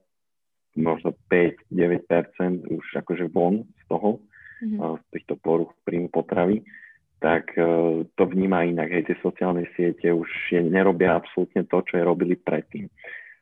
[0.79, 4.23] možno 5-9% už akože von z toho,
[4.63, 4.79] mm.
[4.79, 6.63] uh, z týchto poruch príjmu potravy
[7.19, 8.93] tak uh, to vníma inak.
[8.93, 12.87] Hej, tie sociálne siete už je, nerobia absolútne to, čo je robili predtým.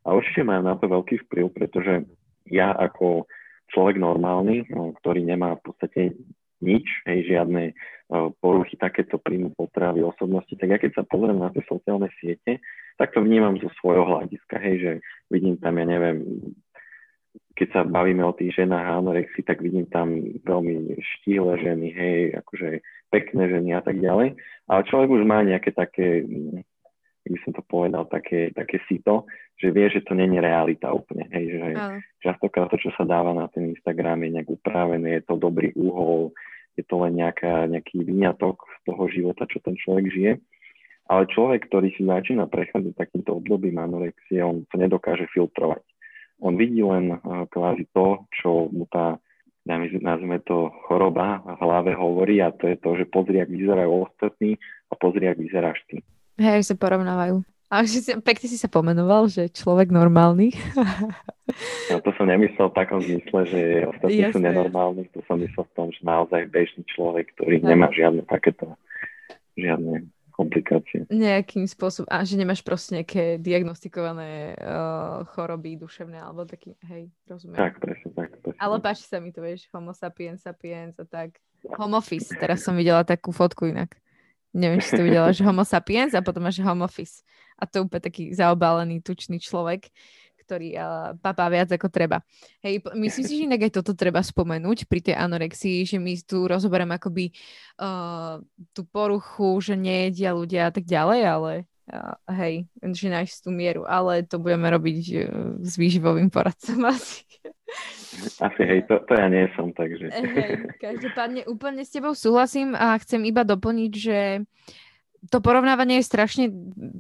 [0.05, 2.05] A určite majú na to veľký vplyv, pretože
[2.49, 3.25] ja ako
[3.73, 6.01] človek normálny, no, ktorý nemá v podstate
[6.63, 11.51] nič, hej, žiadne uh, poruchy takéto príjmu potravy osobnosti, tak ja keď sa pozriem na
[11.51, 12.63] tie sociálne siete,
[12.95, 14.93] tak to vnímam zo svojho hľadiska, hej, že
[15.29, 16.23] vidím tam, ja neviem,
[17.55, 22.19] keď sa bavíme o tých ženách a anorexii, tak vidím tam veľmi štíhle ženy, hej,
[22.43, 22.83] akože
[23.15, 24.35] pekné ženy a tak ďalej.
[24.67, 26.27] Ale človek už má nejaké také,
[27.23, 31.31] jak by som to povedal, také, také sito, že vie, že to není realita úplne.
[31.31, 32.03] Hej, že Ale.
[32.19, 36.35] častokrát to, čo sa dáva na ten Instagram je nejak upravené, je to dobrý úhol,
[36.75, 40.33] je to len nejaká, nejaký výňatok z toho života, čo ten človek žije.
[41.07, 45.85] Ale človek, ktorý si začína prechádzať takýmto obdobím anorexie, on to nedokáže filtrovať.
[46.43, 49.19] On vidí len uh, kvázi to, čo mu tá
[49.65, 54.61] nazvime to choroba v hlave hovorí a to je to, že pozri, ak vyzerajú ostatní
[54.93, 56.05] a pozri, ak vyzeráš ty.
[56.37, 57.41] Hej, sa porovnávajú.
[57.73, 60.53] A si, pekne si sa pomenoval, že človek normálny.
[61.91, 64.35] Ja to som nemyslel v takom zmysle, že ostatní Jasne.
[64.37, 65.03] sú nenormálni.
[65.17, 68.77] To som myslel v tom, že naozaj bežný človek, ktorý nemá žiadne takéto,
[69.57, 71.07] žiadne komplikácie.
[71.09, 77.63] Nejakým spôsobom, a že nemáš proste nejaké diagnostikované uh, choroby duševné, alebo taký, hej, rozumiem.
[77.63, 78.31] Tak, presne tak.
[78.43, 78.59] Presne.
[78.59, 81.39] Ale páči sa mi to, vieš, homo sapiens, sapiens a tak.
[81.79, 83.95] Homofis, teraz som videla takú fotku inak.
[84.51, 87.23] Neviem, či si to videla, že homo sapiens a potom máš homofis.
[87.55, 89.91] A to je úplne taký zaobalený, tučný človek
[90.45, 92.21] ktorý uh, papá viac ako treba.
[92.61, 96.45] Hej, myslím si, že inak aj toto treba spomenúť pri tej anorexii, že my tu
[96.45, 97.33] rozoberám akoby
[97.81, 98.45] uh,
[98.77, 101.53] tú poruchu, že nejedia ľudia a tak ďalej, ale
[101.89, 105.21] uh, hej, že nájsť tú mieru, ale to budeme robiť uh,
[105.65, 107.25] s výživovým poradcom asi.
[108.39, 110.13] Asi hej, to, to ja nie som, takže...
[110.13, 114.47] Hej, každopádne úplne s tebou súhlasím a chcem iba doplniť, že uh,
[115.31, 116.47] to porovnávanie je strašne,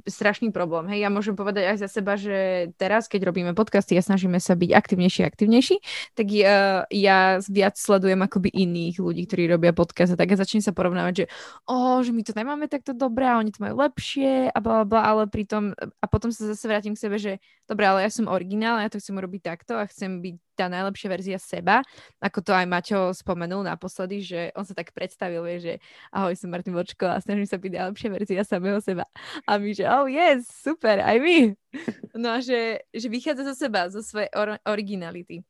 [0.09, 0.89] strašný problém.
[0.89, 4.57] Hej, ja môžem povedať aj za seba, že teraz, keď robíme podcasty a snažíme sa
[4.57, 5.77] byť aktivnejší a aktivnejší,
[6.17, 10.65] tak ja, ja viac sledujem akoby iných ľudí, ktorí robia podcast a tak ja začnem
[10.65, 11.27] sa porovnávať, že
[11.69, 15.05] o, že my to nemáme takto dobré a oni to majú lepšie a bla, bla,
[15.05, 18.81] ale pritom a potom sa zase vrátim k sebe, že dobre, ale ja som originál,
[18.81, 21.83] ja to chcem urobiť takto a chcem byť tá najlepšia verzia seba,
[22.23, 25.75] ako to aj Maťo spomenul naposledy, že on sa tak predstavil, vie, že
[26.15, 29.05] ahoj, som Martin Vočko a snažím sa byť najlepšia verzia samého seba.
[29.45, 31.39] A my, že oh yes, super, aj my.
[32.15, 35.43] No a že, že vychádza zo seba, zo svojej or- originality.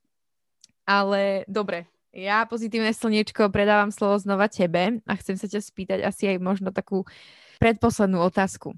[0.88, 6.32] Ale dobre, ja pozitívne slniečko predávam slovo znova tebe a chcem sa ťa spýtať asi
[6.32, 7.04] aj možno takú
[7.60, 8.72] predposlednú otázku.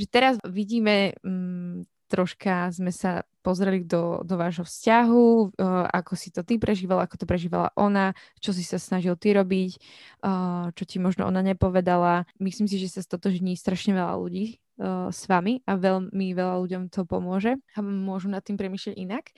[0.00, 6.34] Že teraz vidíme mm, troška sme sa pozreli do, do vášho vzťahu, uh, ako si
[6.34, 8.10] to ty prežívala, ako to prežívala ona,
[8.42, 9.78] čo si sa snažil ty robiť,
[10.26, 12.26] uh, čo ti možno ona nepovedala.
[12.42, 16.82] Myslím si, že sa stotožní strašne veľa ľudí uh, s vami a veľmi veľa ľuďom
[16.90, 19.30] to pomôže a môžu nad tým premýšľať inak.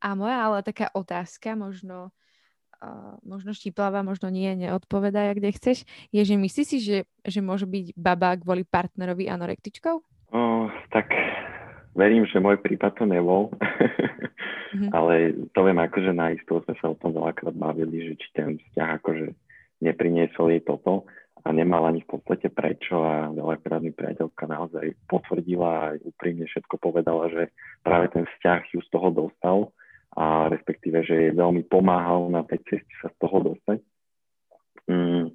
[0.00, 2.16] A moja ale taká otázka, možno
[3.20, 5.84] možno štíplavá, možno nie, neodpovedaj, kde chceš,
[6.16, 10.00] je, že myslíš si, že, že môže byť baba kvôli partnerovi anorektičkou?
[10.32, 11.12] Oh, tak
[11.94, 14.90] verím, že môj prípad to nebol, mm-hmm.
[14.96, 18.48] ale to viem akože na isto sme sa o tom veľakrát bavili, že či ten
[18.58, 19.26] vzťah akože
[19.80, 21.08] nepriniesol jej toto
[21.40, 26.76] a nemala ani v podstate prečo a veľakrát mi priateľka naozaj potvrdila a úprimne všetko
[26.76, 27.48] povedala, že
[27.80, 29.58] práve ten vzťah ju z toho dostal
[30.12, 33.78] a respektíve, že jej veľmi pomáhal na tej ceste sa z toho dostať.
[34.90, 35.32] Mm,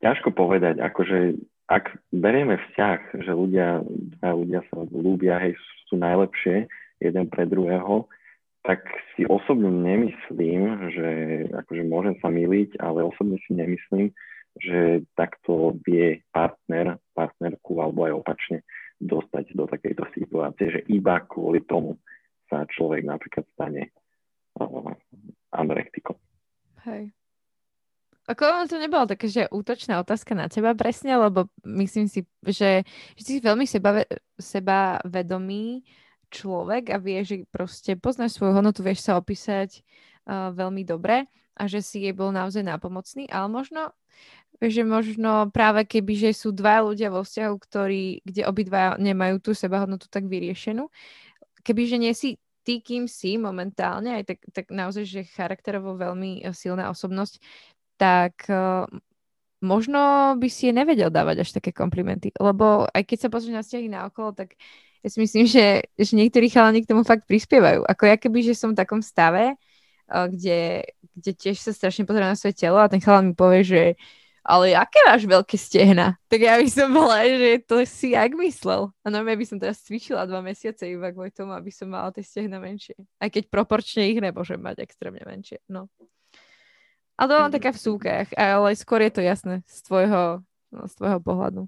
[0.00, 1.36] ťažko povedať, akože
[1.70, 3.86] ak berieme vzťah, že ľudia,
[4.18, 5.54] dva ľudia sa ľúbia, hej,
[5.86, 6.66] sú najlepšie
[6.98, 8.10] jeden pre druhého,
[8.66, 8.82] tak
[9.14, 11.08] si osobne nemyslím, že
[11.54, 14.10] akože môžem sa miliť, ale osobne si nemyslím,
[14.58, 18.58] že takto vie partner, partnerku alebo aj opačne
[19.00, 21.96] dostať do takejto situácie, že iba kvôli tomu
[22.50, 23.94] sa človek napríklad stane
[24.58, 24.92] uh,
[25.54, 26.18] anorektikom.
[26.84, 27.14] Hej.
[28.30, 32.86] Ako to nebola taká, že útočná otázka na teba presne, lebo myslím si, že,
[33.18, 34.06] že si veľmi seba,
[34.38, 35.82] seba vedomý,
[36.30, 39.82] človek a vie, že proste poznáš svoju hodnotu, vieš sa opísať
[40.30, 41.26] uh, veľmi dobre
[41.58, 43.90] a že si jej bol naozaj nápomocný, ale možno
[44.60, 49.56] že možno práve keby, že sú dva ľudia vo vzťahu, ktorí, kde obidva nemajú tú
[49.56, 50.84] sebahodnotu tak vyriešenú,
[51.64, 56.44] keby, že nie si ty, kým si momentálne, aj tak, tak naozaj, že charakterovo veľmi
[56.52, 57.40] silná osobnosť,
[58.00, 58.88] tak uh,
[59.60, 62.32] možno by si je nevedel dávať až také komplimenty.
[62.40, 64.56] Lebo aj keď sa pozrieš na vzťahy na okolo, tak
[65.04, 67.84] ja si myslím, že, že niektorí chalani k tomu fakt prispievajú.
[67.84, 72.32] Ako ja keby, že som v takom stave, uh, kde, kde tiež sa strašne pozerám
[72.32, 73.82] na svoje telo a ten chalan mi povie, že
[74.40, 76.16] ale aké máš veľké stehna?
[76.32, 78.88] Tak ja by som bola, že to si jak myslel.
[79.04, 82.24] A normálne by som teraz cvičila dva mesiace iba kvôli tomu, aby som mala tie
[82.24, 82.96] stehna menšie.
[83.20, 85.60] Aj keď proporčne ich nemôžem mať extrémne menšie.
[85.68, 85.92] No.
[87.20, 90.40] Ale to mám taká v súkach, ale skôr je to jasné z tvojho,
[90.72, 91.62] no, z tvojho pohľadu.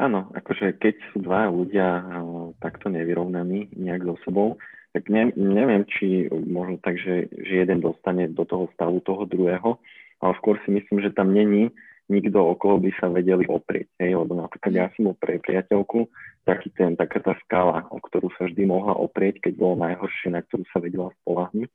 [0.00, 4.56] Áno, akože keď sú dva ľudia uh, takto nevyrovnaní nejak so sebou,
[4.96, 9.76] tak ne, neviem, či možno tak, že, že jeden dostane do toho stavu toho druhého,
[10.24, 11.68] ale skôr si myslím, že tam není
[12.08, 13.88] nikto, okolo by sa vedeli oprieť.
[14.00, 14.16] Hej?
[14.16, 16.08] Lebo napríklad ja som bol pre priateľku
[16.44, 20.44] taký ten, taká tá skala, o ktorú sa vždy mohla oprieť, keď bolo najhoršie, na
[20.44, 21.68] ktorú sa vedela spolahnuť.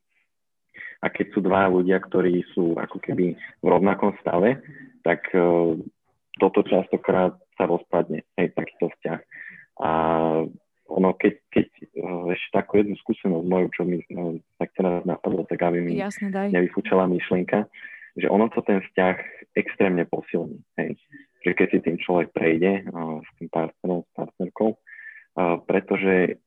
[1.04, 4.62] A keď sú dva ľudia, ktorí sú ako keby v rovnakom stave,
[5.06, 5.78] tak uh,
[6.42, 9.20] toto častokrát sa rozpadne, hej, takýto vzťah.
[9.82, 9.92] A
[10.88, 11.68] ono, keď, keď
[12.00, 15.98] uh, ešte takú jednu skúsenosť moju, čo mi uh, tak teraz napadlo, tak aby mi
[15.98, 16.54] Jasne, daj.
[16.54, 17.68] nevyfúčala myšlienka,
[18.18, 19.16] že ono to ten vzťah
[19.54, 20.62] extrémne posilní.
[20.82, 20.98] Hej.
[21.46, 26.42] Že keď si tým človek prejde uh, s tým partnerom, s partnerkou, uh, pretože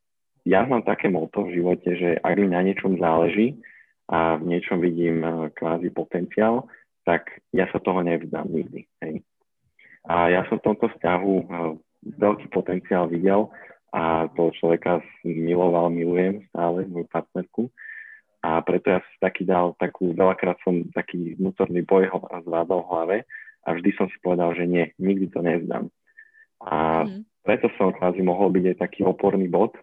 [0.49, 3.61] ja mám také moto v živote, že ak mi na niečom záleží
[4.11, 6.67] a v niečom vidím uh, kvázi potenciál,
[7.07, 8.91] tak ja sa toho nevzdám nikdy.
[9.07, 9.23] Hej.
[10.11, 11.79] A ja som v tomto vzťahu uh,
[12.19, 13.55] veľký potenciál videl
[13.95, 17.71] a toho človeka miloval, milujem stále, moju partnerku.
[18.41, 22.89] A preto ja som taký dal takú, veľakrát som taký vnútorný boj ho zvládal v
[22.89, 23.17] hlave
[23.69, 25.93] a vždy som si povedal, že nie, nikdy to nezdám.
[26.65, 27.45] A mm.
[27.45, 29.77] preto som kvázi mohol byť aj taký oporný bod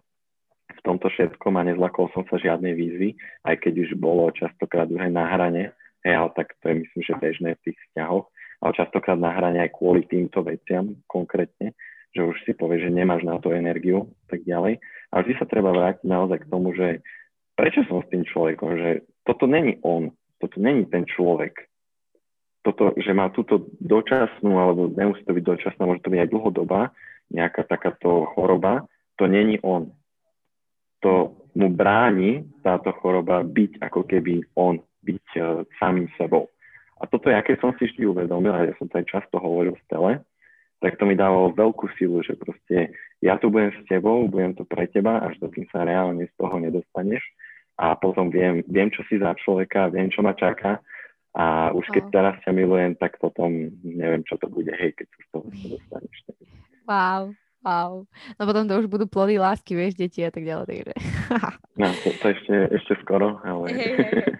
[0.87, 3.09] tomto všetkom a nezlakol som sa žiadnej výzvy,
[3.43, 5.63] aj keď už bolo častokrát už aj na hrane,
[6.07, 8.25] hej, ale tak to je myslím, že bežné v tých vzťahoch,
[8.63, 11.75] ale častokrát na hrane aj kvôli týmto veciam konkrétne,
[12.15, 14.79] že už si povie, že nemáš na to energiu, tak ďalej.
[15.11, 17.03] A vždy sa treba vrátiť naozaj k tomu, že
[17.59, 18.89] prečo som s tým človekom, že
[19.27, 21.67] toto není on, toto není ten človek.
[22.63, 26.81] Toto, že má túto dočasnú, alebo nemusí to byť dočasná, môže to byť aj dlhodobá,
[27.31, 29.91] nejaká takáto choroba, to není on.
[31.05, 36.49] To mu bráni táto choroba byť ako keby on, byť uh, samým sebou.
[36.97, 39.77] A toto ja keď som si vždy uvedomil, a ja som to aj často hovoril
[39.77, 40.11] v tele,
[40.77, 44.61] tak to mi dávalo veľkú silu, že proste ja tu budem s tebou, budem tu
[44.65, 47.21] pre teba, až dokým sa reálne z toho nedostaneš.
[47.77, 50.81] A potom viem, viem, čo si za človeka, viem, čo ma čaká.
[51.37, 55.25] A už keď teraz ťa milujem, tak potom neviem, čo to bude, hej, keď už
[55.29, 55.37] to
[55.77, 56.17] dostaneš.
[56.89, 58.03] Wow, wow.
[58.37, 60.93] No potom to už budú plody lásky, vieš, deti a tak ďalej, takže...
[61.81, 63.65] no, to, to ešte, ešte skoro, ale...
[63.71, 64.33] Hey, hey, hey.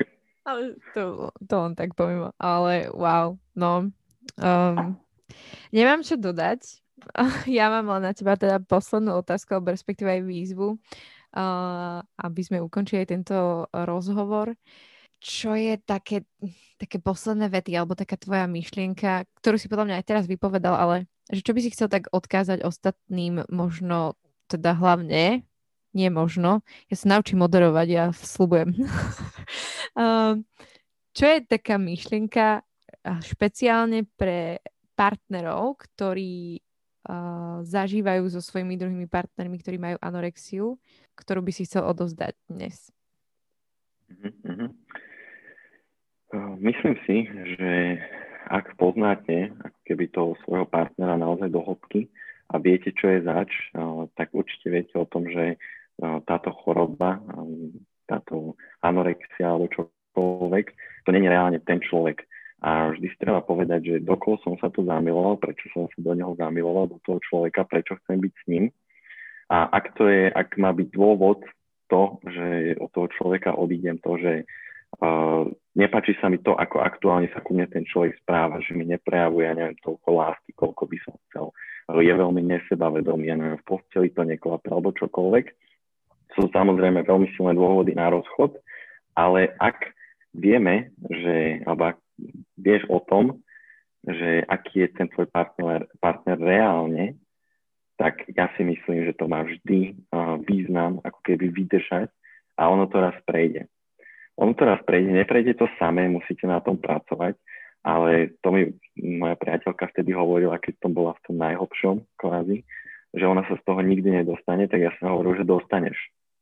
[0.49, 0.61] ale
[0.93, 3.91] to, to len tak poviem, ale wow, no.
[4.37, 4.99] Um,
[5.71, 6.83] nemám čo dodať.
[7.47, 10.75] Ja mám len na teba teda poslednú otázku, alebo respektíve aj výzvu
[11.37, 14.55] uh, aby sme ukončili tento rozhovor.
[15.17, 16.29] Čo je také,
[16.77, 21.09] také posledné vety alebo taká tvoja myšlienka, ktorú si podľa mňa aj teraz vypovedal, ale
[21.31, 24.15] že čo by si chcel tak odkázať ostatným možno,
[24.47, 25.43] teda hlavne,
[25.91, 28.75] nie možno, ja sa naučím moderovať, ja slúbujem.
[29.97, 30.39] uh,
[31.17, 32.61] čo je taká myšlienka
[33.23, 34.59] špeciálne pre
[34.97, 40.75] partnerov, ktorí uh, zažívajú so svojimi druhými partnermi, ktorí majú anorexiu,
[41.15, 42.91] ktorú by si chcel odovzdať dnes?
[44.07, 44.69] Mm-hmm.
[46.59, 47.23] Myslím si,
[47.55, 47.71] že
[48.47, 52.07] ak poznáte ako keby toho svojho partnera naozaj do hĺbky
[52.51, 53.51] a viete, čo je zač,
[54.15, 55.59] tak určite viete o tom, že
[55.99, 57.19] táto choroba,
[58.07, 60.65] táto anorexia alebo čokoľvek,
[61.03, 62.23] to nie je reálne ten človek.
[62.63, 66.13] A vždy si treba povedať, že dokolo som sa tu zamiloval, prečo som sa do
[66.17, 68.65] neho zamiloval, do toho človeka, prečo chcem byť s ním
[69.47, 71.39] a ak to je, ak má byť dôvod
[71.87, 74.33] to, že od toho človeka odídem to, že
[75.01, 75.43] uh,
[75.77, 79.45] nepáči sa mi to, ako aktuálne sa ku mne ten človek správa, že mi neprejavuje,
[79.45, 81.45] ja neviem, toľko lásky, koľko by som chcel.
[81.87, 85.45] Je veľmi nesebavedomý, ja neviem, v posteli to neklape alebo čokoľvek.
[86.35, 88.59] Sú samozrejme veľmi silné dôvody na rozchod,
[89.15, 89.95] ale ak
[90.35, 91.97] vieme, že, alebo ak
[92.59, 93.39] vieš o tom,
[94.03, 97.15] že aký je ten tvoj partner, partner reálne,
[97.97, 102.13] tak ja si myslím, že to má vždy uh, význam, ako keby vydržať
[102.55, 103.65] a ono to raz prejde.
[104.37, 107.33] Ono to raz prejde, neprejde to samé, musíte na tom pracovať,
[107.81, 112.61] ale to mi moja priateľka vtedy hovorila, keď som bola v tom najhlbšom kvázi,
[113.17, 115.97] že ona sa z toho nikdy nedostane, tak ja som hovoril, že dostaneš.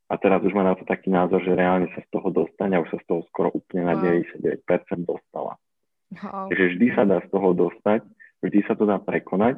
[0.05, 2.83] A teraz už má na to taký názor, že reálne sa z toho dostane a
[2.83, 4.61] už sa z toho skoro úplne na 99%
[5.01, 5.57] dostala.
[6.13, 6.53] Wow.
[6.53, 8.05] Takže vždy sa dá z toho dostať,
[8.45, 9.57] vždy sa to dá prekonať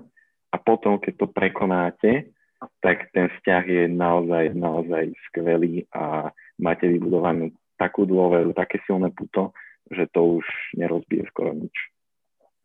[0.54, 2.32] a potom, keď to prekonáte,
[2.80, 9.54] tak ten vzťah je naozaj, naozaj skvelý a máte vybudovanú takú dôveru, také silné puto,
[9.88, 11.74] že to už nerozbije skoro nič.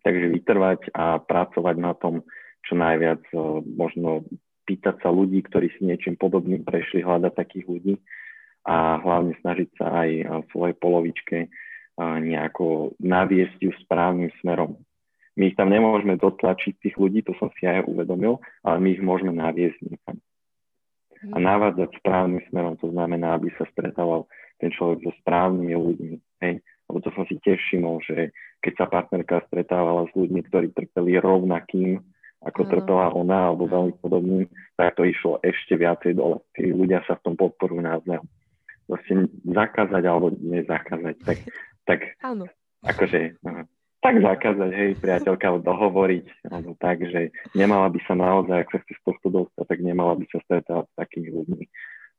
[0.03, 2.27] Takže vytrvať a pracovať na tom
[2.67, 4.27] čo najviac, eh, možno
[4.67, 7.95] pýtať sa ľudí, ktorí si niečím podobným prešli, hľadať takých ľudí
[8.63, 11.51] a hlavne snažiť sa aj v svojej polovičke
[11.99, 14.81] nejako naviesť ju správnym smerom.
[15.37, 19.03] My ich tam nemôžeme dotlačiť, tých ľudí, to som si aj uvedomil, ale my ich
[19.03, 20.17] môžeme naviesť niekam.
[21.33, 21.45] A mhm.
[21.45, 24.29] navádzať správnym smerom, to znamená, aby sa stretával
[24.63, 26.15] ten človek so správnymi ľuďmi.
[26.47, 26.55] Hej?
[26.87, 28.31] Lebo to som si tiež všimol, že
[28.63, 31.99] keď sa partnerka stretávala s ľuďmi, ktorí trpeli rovnakým
[32.43, 32.69] ako mm.
[32.75, 36.43] trpela ona alebo veľmi podobným, tak to išlo ešte viacej dole.
[36.55, 38.27] Tí ľudia sa v tom podporujú navzájom.
[38.91, 41.39] Vlastne zakázať alebo nezakázať, tak,
[41.87, 42.01] tak
[42.83, 43.39] akože
[44.03, 48.79] tak zakázať, hej, priateľka, alebo dohovoriť, alebo tak, že nemala by sa naozaj, ak sa
[48.83, 51.65] chce z tohto dostať, tak nemala by sa stretávať s takými ľuďmi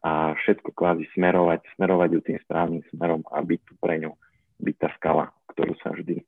[0.04, 4.12] a všetko kvázi smerovať, smerovať ju tým správnym smerom a byť tu pre ňu,
[4.60, 6.20] byť tá skala, ktorú sa vždy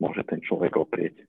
[0.00, 1.28] môže ten človek oprieť.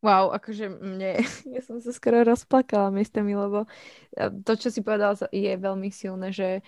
[0.00, 1.20] Wow, akože mne,
[1.54, 3.68] ja som sa skoro rozplakala miestami, lebo
[4.16, 6.64] e, to, čo si povedal, je veľmi silné, že,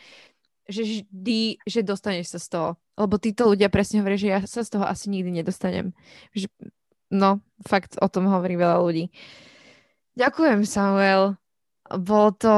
[0.68, 2.70] že vždy, že dostaneš sa z toho.
[3.00, 5.96] Lebo títo ľudia presne hovoria, že ja sa z toho asi nikdy nedostanem.
[6.36, 6.52] Že,
[7.08, 9.08] no, fakt o tom hovorí veľa ľudí.
[10.18, 11.38] Ďakujem, Samuel.
[11.88, 12.54] Bolo to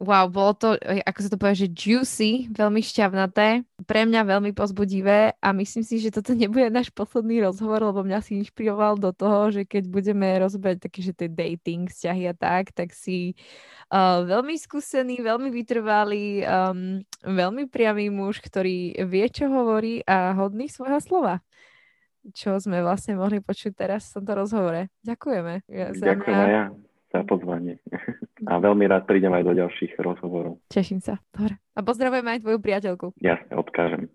[0.00, 5.36] wow, bolo to, ako sa to povie, že juicy, veľmi šťavnaté, pre mňa veľmi pozbudivé
[5.36, 9.52] a myslím si, že toto nebude náš posledný rozhovor, lebo mňa si inšpiroval do toho,
[9.52, 13.36] že keď budeme rozberať také, že tie dating, vzťahy a tak, tak si
[13.92, 20.66] uh, veľmi skúsený, veľmi vytrvalý, um, veľmi priamý muž, ktorý vie, čo hovorí a hodný
[20.72, 21.44] svojho slova
[22.36, 24.92] čo sme vlastne mohli počuť teraz v tomto rozhovore.
[25.08, 25.64] Ďakujeme.
[25.72, 27.76] Ja, Ďakujem ja za pozvanie.
[28.50, 30.62] A veľmi rád prídem aj do ďalších rozhovorov.
[30.72, 31.20] Teším sa.
[31.34, 31.60] Dobre.
[31.76, 33.06] A pozdravujem aj tvoju priateľku.
[33.20, 34.08] Jasne, odkážem.